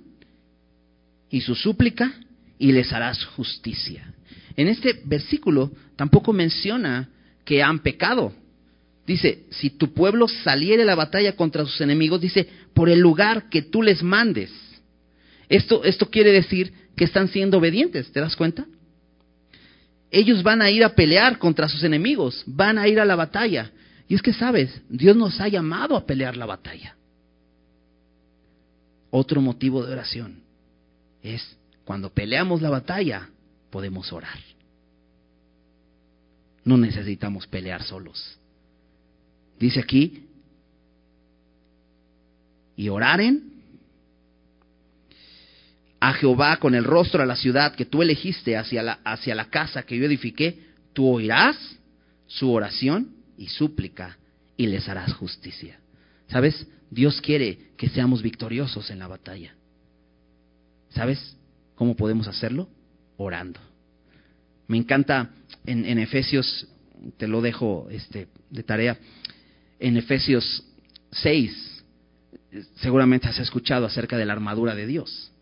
[1.31, 2.13] y su súplica,
[2.59, 4.13] y les harás justicia.
[4.57, 7.09] En este versículo tampoco menciona
[7.45, 8.35] que han pecado.
[9.07, 13.49] Dice, si tu pueblo saliere a la batalla contra sus enemigos, dice, por el lugar
[13.49, 14.53] que tú les mandes.
[15.51, 18.67] Esto, esto quiere decir que están siendo obedientes, ¿te das cuenta?
[20.13, 23.73] Ellos van a ir a pelear contra sus enemigos, van a ir a la batalla.
[24.09, 26.97] Y es que, sabes, Dios nos ha llamado a pelear la batalla.
[29.11, 30.41] Otro motivo de oración
[31.21, 33.29] es cuando peleamos la batalla,
[33.71, 34.39] podemos orar.
[36.65, 38.39] No necesitamos pelear solos.
[39.59, 40.27] Dice aquí,
[42.77, 43.60] y oraren
[46.01, 49.51] a Jehová con el rostro a la ciudad que tú elegiste hacia la, hacia la
[49.51, 50.59] casa que yo edifiqué,
[50.95, 51.57] tú oirás
[52.27, 54.17] su oración y súplica
[54.57, 55.79] y les harás justicia.
[56.29, 56.67] ¿Sabes?
[56.91, 59.55] Dios quiere que seamos victoriosos en la batalla.
[60.91, 61.37] ¿Sabes
[61.75, 62.69] cómo podemos hacerlo?
[63.17, 63.61] Orando.
[64.67, 65.31] Me encanta
[65.67, 66.69] en, Efesios,
[67.17, 68.99] te lo dejo este, de tarea,
[69.79, 70.65] en Efesios
[71.11, 71.85] 6,
[72.77, 75.33] seguramente has escuchado acerca de la armadura de Dios.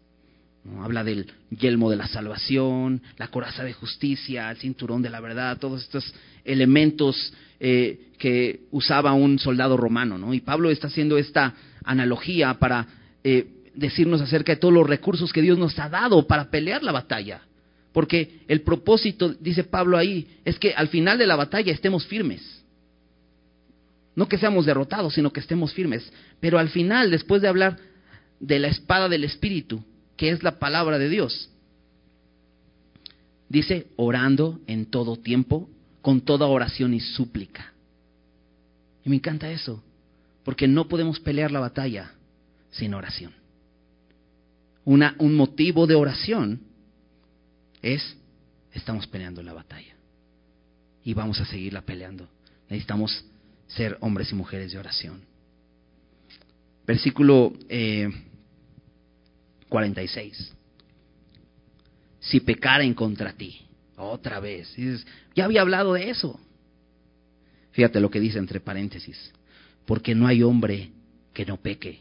[0.82, 5.58] Habla del yelmo de la salvación, la coraza de justicia, el cinturón de la verdad,
[5.58, 6.14] todos estos
[6.44, 10.18] elementos eh, que usaba un soldado romano.
[10.18, 10.34] ¿no?
[10.34, 11.54] Y Pablo está haciendo esta
[11.84, 12.86] analogía para
[13.24, 16.92] eh, decirnos acerca de todos los recursos que Dios nos ha dado para pelear la
[16.92, 17.42] batalla.
[17.92, 22.62] Porque el propósito, dice Pablo ahí, es que al final de la batalla estemos firmes.
[24.14, 26.12] No que seamos derrotados, sino que estemos firmes.
[26.40, 27.78] Pero al final, después de hablar
[28.40, 29.82] de la espada del Espíritu,
[30.18, 31.48] que es la palabra de Dios.
[33.48, 35.70] Dice, orando en todo tiempo,
[36.02, 37.72] con toda oración y súplica.
[39.04, 39.82] Y me encanta eso,
[40.44, 42.12] porque no podemos pelear la batalla
[42.70, 43.32] sin oración.
[44.84, 46.62] Un motivo de oración
[47.80, 48.16] es,
[48.72, 49.94] estamos peleando la batalla.
[51.04, 52.28] Y vamos a seguirla peleando.
[52.68, 53.24] Necesitamos
[53.68, 55.22] ser hombres y mujeres de oración.
[56.86, 58.10] Versículo eh,
[59.68, 60.54] 46.
[62.20, 63.60] Si pecaren contra ti,
[63.96, 64.74] otra vez.
[65.34, 66.38] ya había hablado de eso.
[67.72, 69.32] Fíjate lo que dice entre paréntesis.
[69.86, 70.90] Porque no hay hombre
[71.32, 72.00] que no peque.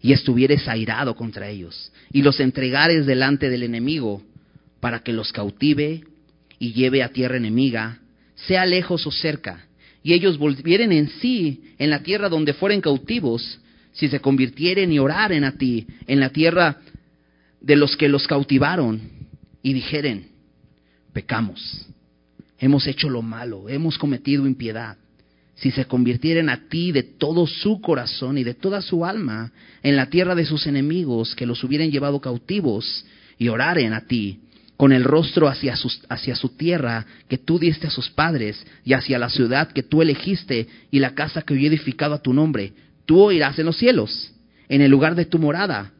[0.00, 4.22] Y estuvieres airado contra ellos, y los entregares delante del enemigo,
[4.80, 6.04] para que los cautive
[6.58, 8.00] y lleve a tierra enemiga,
[8.34, 9.66] sea lejos o cerca,
[10.02, 13.58] y ellos volvieren en sí en la tierra donde fueren cautivos,
[13.96, 16.78] si se convirtieren y oraren a ti en la tierra
[17.60, 19.16] de los que los cautivaron,
[19.66, 20.28] y dijeren,
[21.12, 21.88] pecamos,
[22.60, 24.96] hemos hecho lo malo, hemos cometido impiedad.
[25.56, 29.50] Si se convirtieren a ti de todo su corazón y de toda su alma
[29.82, 33.04] en la tierra de sus enemigos que los hubieran llevado cautivos
[33.38, 34.38] y oraren a ti
[34.76, 39.30] con el rostro hacia, su tierra que tú diste a sus padres y hacia la
[39.30, 42.72] ciudad que tú elegiste y la casa que yo he edificado a tu nombre,
[43.06, 44.32] tú oirás en los cielos,
[44.68, 45.92] en el lugar de tu morada,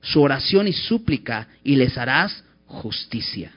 [0.00, 3.52] su oración y súplica y les harás justicia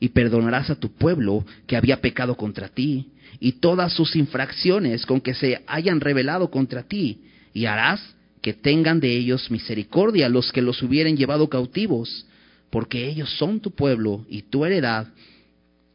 [0.00, 3.08] y perdonarás a tu pueblo que había pecado contra ti
[3.40, 7.22] y todas sus infracciones con que se hayan revelado contra ti,
[7.52, 8.00] y harás
[8.40, 12.26] que tengan de ellos misericordia los que los hubieren llevado cautivos,
[12.70, 15.08] porque ellos son tu pueblo y tu heredad,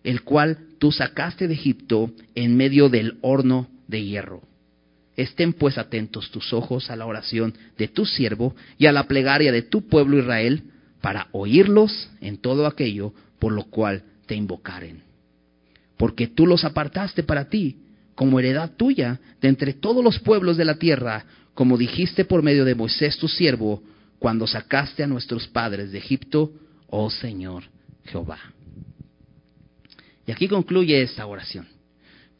[0.04, 4.42] el cual tú sacaste de Egipto en medio del horno de hierro.
[5.16, 9.51] Estén pues atentos tus ojos a la oración de tu siervo y a la plegaria
[9.51, 10.64] de tu pueblo Israel,
[11.01, 15.03] para oírlos en todo aquello por lo cual te invocaren.
[15.97, 17.78] Porque tú los apartaste para ti,
[18.16, 22.66] como heredad tuya, de entre todos los pueblos de la tierra, como dijiste por medio
[22.66, 23.84] de Moisés tu siervo,
[24.18, 26.53] cuando sacaste a nuestros padres de Egipto,
[26.88, 27.64] oh Señor
[28.05, 28.39] Jehová.
[30.26, 31.68] Y aquí concluye esta oración.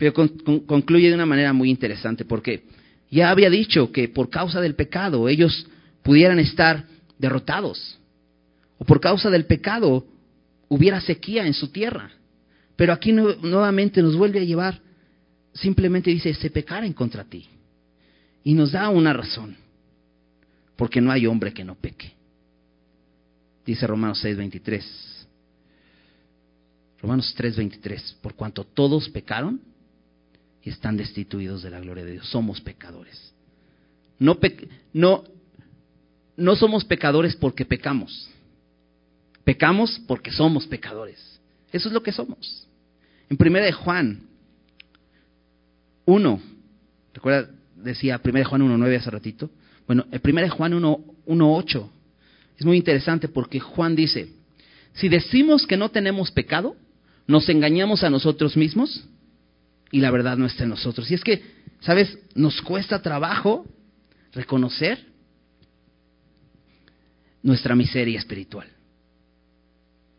[0.04, 0.28] Pero
[0.66, 2.66] concluye de una manera muy interesante, porque
[3.10, 5.66] ya había dicho que por causa del pecado ellos
[6.02, 6.86] pudieran estar
[7.18, 7.98] derrotados,
[8.78, 10.06] o por causa del pecado
[10.68, 12.12] hubiera sequía en su tierra.
[12.76, 14.82] Pero aquí nuevamente nos vuelve a llevar,
[15.54, 17.48] simplemente dice, se pecaren contra ti.
[18.44, 19.56] Y nos da una razón,
[20.76, 22.12] porque no hay hombre que no peque.
[23.66, 24.84] Dice Romanos 6:23.
[27.02, 29.72] Romanos 3:23, por cuanto todos pecaron
[30.64, 33.34] y están destituidos de la gloria de Dios, somos pecadores.
[34.18, 34.38] No,
[34.94, 35.24] no,
[36.38, 38.30] no somos pecadores porque pecamos.
[39.44, 41.40] Pecamos porque somos pecadores.
[41.72, 42.68] Eso es lo que somos.
[43.30, 44.22] En primera de Juan
[46.06, 46.42] 1,
[47.14, 49.50] recuerda, decía primera de Juan 1.9 hace ratito.
[49.86, 51.90] Bueno, en primera de Juan 1.8
[52.58, 54.30] es muy interesante porque Juan dice,
[54.94, 56.78] si decimos que no tenemos pecado,
[57.28, 59.06] nos engañamos a nosotros mismos
[59.94, 61.10] y la verdad no está en nosotros.
[61.12, 61.44] Y es que,
[61.82, 62.18] ¿sabes?
[62.34, 63.64] Nos cuesta trabajo
[64.32, 65.06] reconocer
[67.44, 68.68] nuestra miseria espiritual.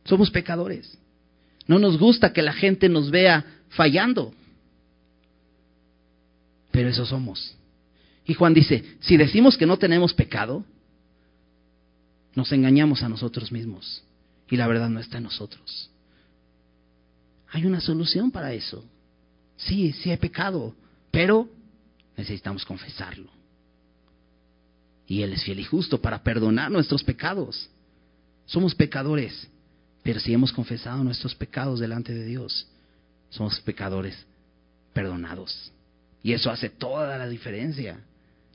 [0.04, 0.96] Somos pecadores.
[1.66, 4.32] No nos gusta que la gente nos vea fallando.
[6.70, 7.56] Pero eso somos.
[8.26, 10.64] Y Juan dice, si decimos que no tenemos pecado,
[12.36, 14.04] nos engañamos a nosotros mismos.
[14.48, 15.90] Y la verdad no está en nosotros.
[17.48, 18.88] Hay una solución para eso.
[19.56, 20.74] Sí, sí hay pecado,
[21.10, 21.48] pero
[22.16, 23.30] necesitamos confesarlo.
[25.06, 27.68] Y Él es fiel y justo para perdonar nuestros pecados.
[28.46, 29.48] Somos pecadores,
[30.02, 32.66] pero si hemos confesado nuestros pecados delante de Dios,
[33.30, 34.14] somos pecadores
[34.92, 35.72] perdonados.
[36.22, 38.00] Y eso hace toda la diferencia.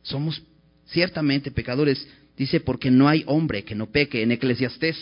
[0.02, 0.42] Somos
[0.88, 2.08] ciertamente pecadores.
[2.36, 4.24] Dice, porque no hay hombre que no peque.
[4.24, 4.98] En Eclesiastés,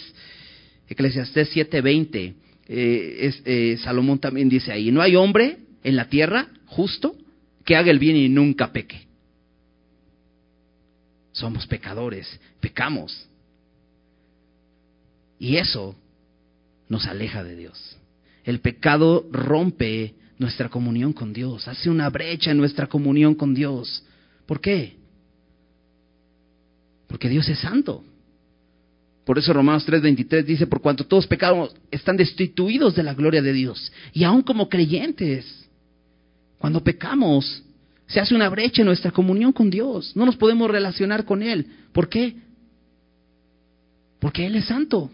[0.89, 2.33] Eclesiastés 7:20,
[2.69, 7.15] eh, eh, Salomón también dice ahí, no hay hombre en la tierra justo
[7.65, 9.07] que haga el bien y nunca peque.
[11.31, 12.27] Somos pecadores,
[12.59, 13.27] pecamos.
[15.39, 15.95] Y eso
[16.89, 17.97] nos aleja de Dios.
[18.43, 24.03] El pecado rompe nuestra comunión con Dios, hace una brecha en nuestra comunión con Dios.
[24.45, 24.95] ¿Por qué?
[27.07, 28.03] Porque Dios es santo.
[29.25, 33.51] Por eso Romanos 3:23 dice, por cuanto todos pecados están destituidos de la gloria de
[33.51, 33.91] Dios.
[34.13, 35.66] Y aún como creyentes,
[36.57, 37.63] cuando pecamos,
[38.07, 40.15] se hace una brecha en nuestra comunión con Dios.
[40.15, 41.67] No nos podemos relacionar con Él.
[41.91, 42.35] ¿Por qué?
[44.19, 45.11] Porque Él es santo.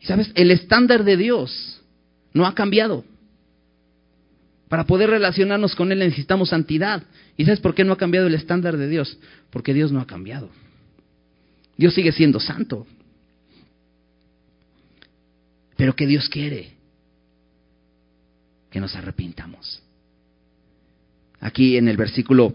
[0.00, 0.30] ¿Sabes?
[0.34, 1.82] El estándar de Dios
[2.32, 3.04] no ha cambiado.
[4.68, 7.02] Para poder relacionarnos con Él necesitamos santidad.
[7.36, 9.18] ¿Y sabes por qué no ha cambiado el estándar de Dios?
[9.50, 10.50] Porque Dios no ha cambiado.
[11.76, 12.86] Dios sigue siendo santo.
[15.76, 16.72] Pero ¿qué Dios quiere?
[18.70, 19.83] Que nos arrepintamos.
[21.44, 22.54] Aquí en el versículo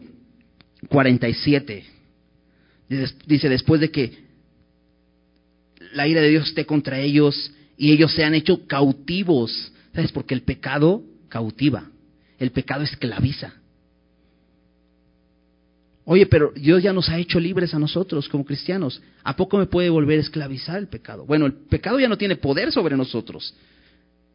[0.87, 1.85] 47
[3.27, 4.17] dice, después de que
[5.93, 9.71] la ira de Dios esté contra ellos y ellos se han hecho cautivos.
[9.93, 10.11] ¿Sabes?
[10.11, 11.91] Porque el pecado cautiva.
[12.39, 13.53] el pecado esclaviza.
[16.05, 19.03] Oye, pero Dios ya nos ha hecho libres a nosotros como cristianos.
[19.23, 21.27] ¿A poco me puede volver a esclavizar el pecado?
[21.27, 23.53] Bueno, el pecado ya no tiene poder sobre nosotros.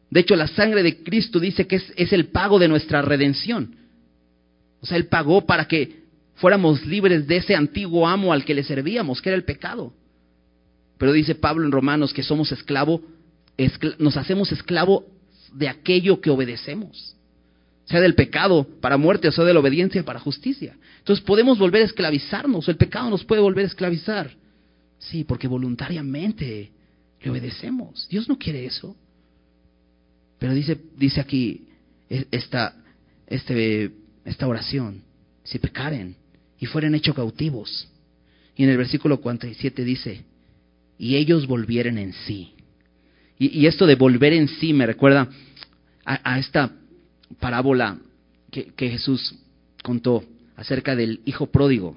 [0.09, 3.83] De hecho, la sangre de Cristo dice que es, el pago de nuestra redención.
[4.85, 6.03] O sea, Él pagó para que
[6.35, 9.93] fuéramos libres de ese antiguo amo al que le servíamos, que era el pecado.
[10.99, 13.01] Pero dice Pablo en Romanos que somos esclavo,
[13.97, 15.05] nos hacemos esclavo
[15.53, 17.15] de aquello que obedecemos
[17.85, 20.75] sea del pecado para muerte o sea de la obediencia para justicia.
[20.99, 24.31] Entonces podemos volver a esclavizarnos, el pecado nos puede volver a esclavizar.
[24.97, 26.71] Sí, porque voluntariamente
[27.21, 28.07] le obedecemos.
[28.09, 28.95] Dios no quiere eso.
[30.39, 31.67] Pero dice, dice aquí
[32.09, 32.75] e, esta,
[33.27, 33.91] este,
[34.25, 35.03] esta oración,
[35.43, 36.15] si pecaren
[36.59, 37.87] y fueren hechos cautivos.
[38.55, 40.25] Y en el versículo 47 dice,
[40.97, 42.53] y ellos volvieren en sí.
[43.37, 45.29] Y, esto de volver en sí me recuerda
[46.05, 46.71] a esta
[47.39, 47.97] parábola
[48.51, 49.35] que, Jesús
[49.83, 50.23] contó
[50.55, 51.95] acerca del hijo pródigo.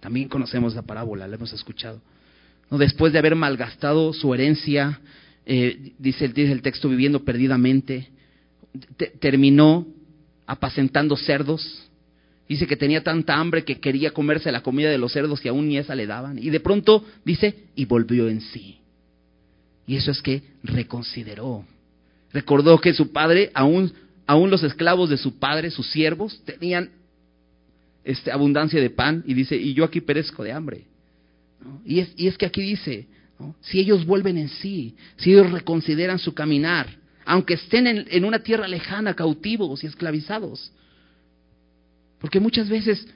[0.00, 2.00] También conocemos la parábola, la hemos escuchado.
[2.70, 5.00] Después de haber malgastado su herencia,
[5.46, 8.08] eh, dice, el texto, viviendo perdidamente,
[9.20, 9.86] terminó
[10.46, 11.88] apacentando cerdos.
[12.48, 15.68] Dice que tenía tanta hambre que quería comerse la comida de los cerdos y aún
[15.68, 16.38] ni esa le daban.
[16.38, 18.78] Y de pronto dice, y volvió en sí.
[19.86, 21.64] Y eso es que reconsideró.
[22.32, 23.92] Recordó que su padre aún
[24.26, 26.90] aún los esclavos de su padre, sus siervos, tenían
[28.04, 30.84] este, abundancia de pan y dice, y yo aquí perezco de hambre.
[31.84, 33.06] Y, es, y es que aquí dice,
[33.62, 36.88] si ellos vuelven en sí, si ellos reconsideran su caminar,
[37.24, 40.72] aunque estén en, una tierra lejana, cautivos y esclavizados.
[42.18, 43.06] Porque muchas veces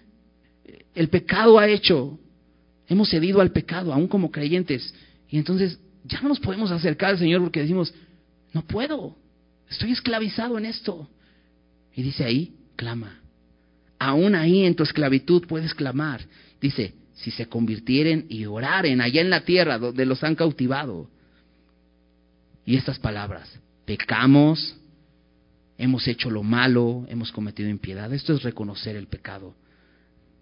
[0.95, 2.19] el pecado ha hecho,
[2.89, 4.95] hemos cedido al pecado, aún como creyentes,
[5.29, 7.93] y entonces ya no nos podemos acercar al Señor porque decimos,
[8.53, 9.17] no puedo,
[9.71, 11.09] Estoy esclavizado en esto.
[11.95, 13.21] Y dice ahí, clama.
[13.99, 16.23] Aún ahí en tu esclavitud puedes clamar.
[16.61, 21.11] Dice, si se convirtieren y oraren allá en la tierra donde los han cautivado.
[22.65, 23.49] Y estas palabras,
[23.89, 24.77] pecamos,
[25.79, 28.13] hemos hecho lo malo, hemos cometido impiedad.
[28.13, 29.55] Esto es reconocer el pecado.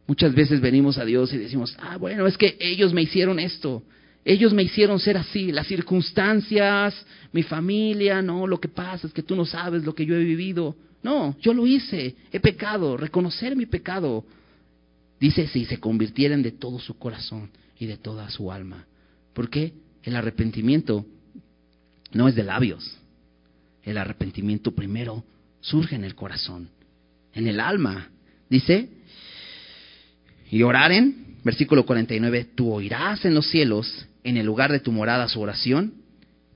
[0.09, 3.84] Muchas veces venimos a Dios y decimos, ah, bueno, es que ellos me hicieron esto,
[4.24, 9.22] ellos me hicieron ser así, las circunstancias, mi familia, no, lo que pasa es que
[9.22, 10.74] tú no sabes lo que yo he vivido.
[11.05, 14.24] No, yo lo hice, he pecado, reconocer mi pecado.
[15.20, 18.86] Dice, si se convirtieran de todo su corazón y de toda su alma.
[19.34, 19.72] ¿Por qué?
[20.03, 21.07] El arrepentimiento
[22.12, 22.99] no es de labios.
[23.87, 25.24] El arrepentimiento primero
[25.61, 26.68] surge en el corazón,
[27.32, 28.11] en el alma.
[28.51, 28.89] Dice,
[30.51, 35.28] y oraren, versículo 49, tú oirás en los cielos en el lugar de tu morada
[35.28, 35.95] su oración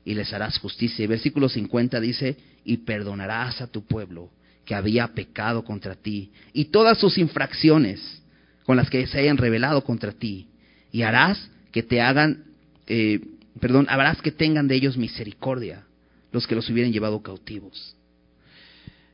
[0.05, 1.05] y les harás justicia.
[1.05, 4.31] Y versículo 50 dice, y perdonarás a tu pueblo
[4.65, 8.23] que había pecado contra ti y todas sus infracciones
[8.65, 10.49] con las que se hayan revelado contra ti
[10.91, 12.45] y harás que te hagan,
[12.89, 13.21] eh,
[13.61, 15.85] perdón, harás que tengan de ellos misericordia
[16.33, 17.97] los que los hubieran llevado cautivos.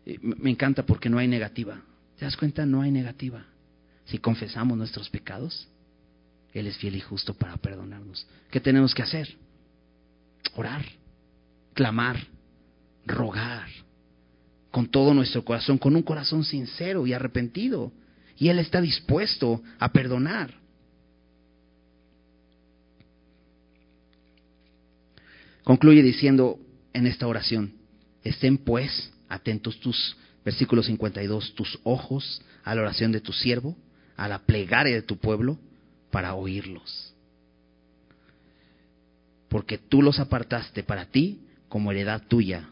[0.05, 1.83] Eh, me encanta porque no hay negativa.
[2.19, 2.65] ¿Te das cuenta?
[2.65, 3.45] No hay negativa.
[4.07, 5.69] Si confesamos nuestros pecados,
[6.53, 8.27] él es fiel y justo para perdonarnos.
[8.51, 9.29] ¿Qué tenemos que hacer?
[10.55, 10.85] Orar,
[11.75, 12.27] clamar,
[13.05, 13.69] rogar,
[14.71, 17.93] con todo nuestro corazón, con un corazón sincero y arrepentido.
[18.39, 20.55] Y Él está dispuesto a perdonar.
[25.65, 26.61] Concluye diciendo
[26.97, 27.75] en esta oración,
[28.25, 33.77] estén pues atentos tus, versículo 52, tus ojos a la oración de tu siervo,
[34.17, 35.59] a la plegaria de tu pueblo,
[36.11, 37.13] para oírlos.
[39.49, 42.71] Porque tú los apartaste para ti como heredad tuya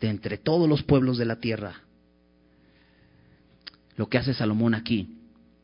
[0.00, 1.82] de entre todos los pueblos de la tierra.
[3.96, 5.18] Lo que hace Salomón aquí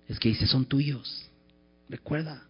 [0.08, 1.30] es que dice, son tuyos.
[1.88, 2.42] Recuerda.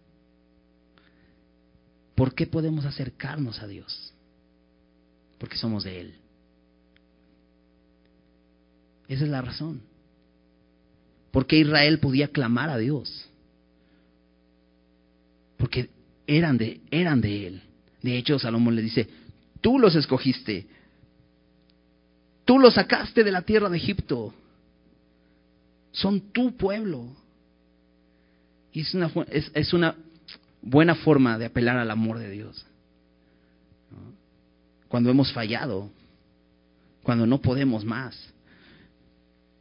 [2.15, 4.12] ¿Por qué podemos acercarnos a Dios?
[5.43, 6.15] Porque somos de Él.
[9.09, 9.81] Esa es la razón.
[11.31, 13.29] ¿Por qué Israel podía clamar a Dios?
[15.63, 15.89] porque
[16.27, 17.61] eran de, eran de él.
[18.01, 19.07] De hecho, Salomón le dice,
[19.61, 20.67] tú los escogiste,
[22.43, 24.33] tú los sacaste de la tierra de Egipto,
[25.93, 27.15] son tu pueblo.
[28.73, 29.95] Y es una, es, una
[30.61, 32.65] buena forma de apelar al amor de Dios.
[34.93, 35.89] Cuando hemos fallado,
[37.01, 38.15] cuando no podemos más,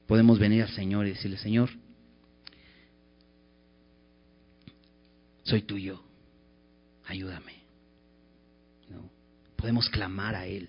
[0.06, 1.70] podemos venir al Señor y decirle, Señor,
[5.42, 6.02] soy tuyo,
[7.06, 7.54] ayúdame.
[9.56, 10.68] Podemos clamar a Él.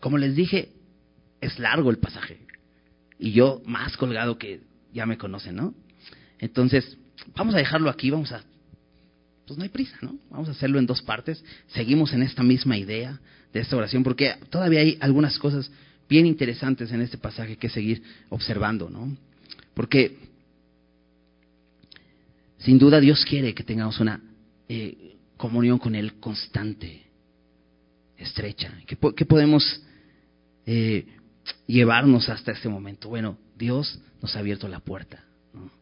[0.00, 0.74] como les dije,
[1.40, 2.46] es largo el pasaje.
[3.18, 4.60] Y yo más colgado que
[4.92, 5.74] ya me conocen, ¿no?
[6.38, 6.98] Entonces,
[7.34, 8.44] vamos a dejarlo aquí, vamos a...
[9.50, 10.16] Pues no hay prisa, ¿no?
[10.30, 11.44] Vamos a hacerlo en dos partes.
[11.74, 13.18] Seguimos en esta misma idea
[13.52, 15.68] de esta oración, porque todavía hay algunas cosas
[16.08, 19.16] bien interesantes en este pasaje que seguir observando, ¿no?
[19.74, 20.16] Porque
[22.58, 24.20] sin duda Dios quiere que tengamos una
[24.68, 27.02] eh, comunión con Él constante,
[28.18, 28.72] estrecha.
[28.86, 29.82] ¿Qué, podemos
[30.64, 31.06] eh,
[31.66, 33.08] llevarnos hasta este momento?
[33.08, 35.24] Bueno, Dios nos ha abierto la puerta.
[35.52, 35.72] ¿no?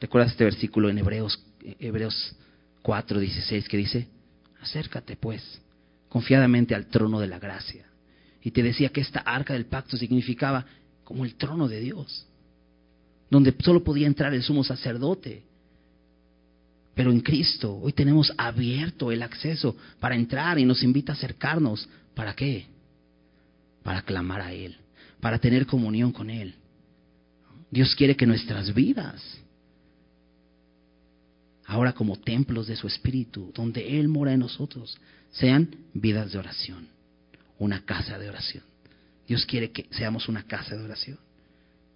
[0.00, 1.38] ¿Recuerdas este versículo en Hebreos,
[1.78, 2.36] Hebreos
[2.82, 4.08] 4, 16 que dice,
[4.60, 5.60] acércate pues
[6.08, 7.86] confiadamente al trono de la gracia?
[8.42, 10.66] Y te decía que esta arca del pacto significaba
[11.04, 12.26] como el trono de Dios,
[13.30, 15.44] donde solo podía entrar el sumo sacerdote
[16.94, 21.88] pero en Cristo hoy tenemos abierto el acceso para entrar y nos invita a acercarnos.
[22.14, 22.66] ¿Para qué?
[23.82, 24.76] Para clamar a Él,
[25.20, 26.54] para tener comunión con Él.
[27.70, 29.22] Dios quiere que nuestras vidas,
[31.72, 34.98] ahora como templos de su Espíritu, donde Él mora en nosotros,
[35.30, 36.88] sean vidas de oración,
[37.58, 38.62] una casa de oración.
[39.26, 41.18] Dios quiere que seamos una casa de oración.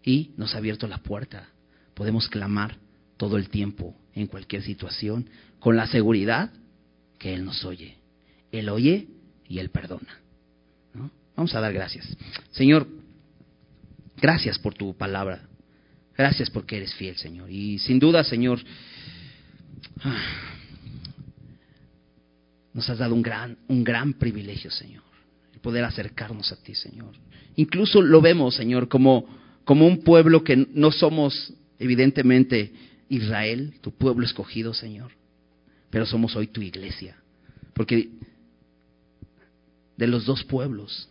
[0.02, 1.50] Y nos ha abierto la puerta.
[1.92, 2.78] Podemos clamar
[3.18, 6.50] todo el tiempo, en cualquier situación, con la seguridad
[7.18, 7.96] que Él nos oye.
[8.52, 9.08] Él oye
[9.46, 10.20] y Él perdona.
[11.36, 12.06] Vamos a dar gracias.
[12.50, 12.88] Señor,
[14.16, 15.42] gracias por tu palabra.
[16.16, 17.50] Gracias porque eres fiel, Señor.
[17.50, 18.58] Y sin duda, Señor,
[22.76, 25.02] nos has dado un gran, un gran privilegio, Señor,
[25.54, 27.14] el poder acercarnos a ti, Señor.
[27.56, 29.26] Incluso lo vemos, Señor, como,
[29.64, 32.72] como un pueblo que no somos, evidentemente,
[33.08, 35.12] Israel, tu pueblo escogido, Señor.
[35.90, 37.16] Pero somos hoy tu iglesia.
[37.72, 38.10] Porque
[39.96, 41.08] de los dos pueblos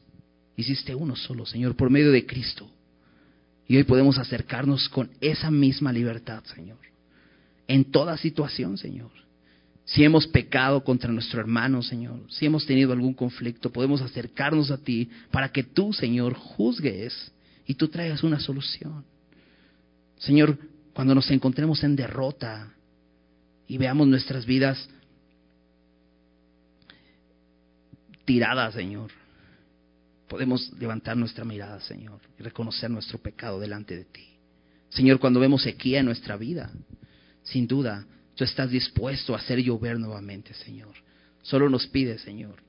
[0.55, 2.69] hiciste uno solo, Señor, por medio de Cristo.
[3.67, 6.77] Y hoy podemos acercarnos con esa misma libertad, Señor.
[7.67, 9.11] En toda situación, Señor.
[9.85, 14.77] Si hemos pecado contra nuestro hermano, Señor, si hemos tenido algún conflicto, podemos acercarnos a
[14.77, 17.31] ti para que tú, Señor, juzgues
[17.67, 19.05] y tú traigas una solución.
[20.17, 20.57] Señor,
[20.93, 22.73] cuando nos encontremos en derrota
[23.67, 24.89] y veamos nuestras vidas
[28.25, 29.11] tiradas, Señor,
[30.27, 34.25] podemos levantar nuestra mirada, Señor, y reconocer nuestro pecado delante de ti.
[34.89, 36.71] Señor, cuando vemos sequía en nuestra vida,
[37.45, 40.93] sin duda, tú estás dispuesto a hacer llover nuevamente, Señor.
[41.41, 42.61] Solo nos pide, Señor,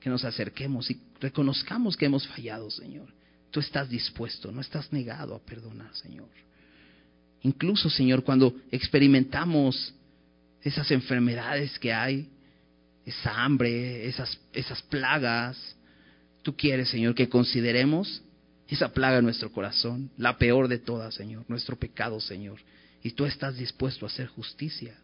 [0.00, 3.08] que nos acerquemos y reconozcamos que hemos fallado, Señor.
[3.50, 6.28] Tú estás dispuesto, no estás negado a perdonar, Señor.
[7.42, 9.94] Incluso, Señor, cuando experimentamos
[10.62, 12.28] esas enfermedades que hay,
[13.06, 15.76] esa hambre, esas, esas plagas,
[16.42, 18.22] tú quieres, Señor, que consideremos
[18.68, 22.58] esa plaga en nuestro corazón, la peor de todas, Señor, nuestro pecado, Señor.
[23.02, 24.96] Y tú estás dispuesto a hacer justicia.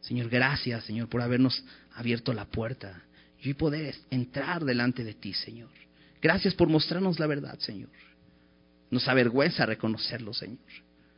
[0.00, 1.64] Señor, gracias, Señor, por habernos
[1.94, 3.02] abierto la puerta
[3.42, 5.70] y poder entrar delante de ti, Señor.
[6.20, 7.90] Gracias por mostrarnos la verdad, Señor.
[8.90, 10.58] Nos avergüenza reconocerlo, Señor.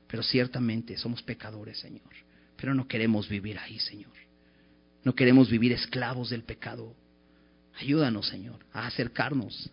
[0.08, 2.10] Pero ciertamente somos pecadores, Señor.
[2.56, 4.12] Pero no queremos vivir ahí, Señor.
[5.04, 6.94] No queremos vivir esclavos del pecado.
[7.78, 9.70] Ayúdanos, Señor, a acercarnos.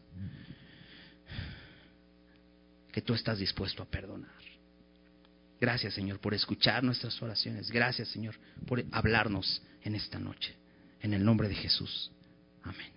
[2.91, 4.36] Que tú estás dispuesto a perdonar.
[5.59, 7.71] Gracias, Señor, por escuchar nuestras oraciones.
[7.71, 8.35] Gracias, Señor,
[8.65, 10.55] por hablarnos en esta noche.
[11.01, 12.11] En el nombre de Jesús.
[12.63, 12.96] Amén.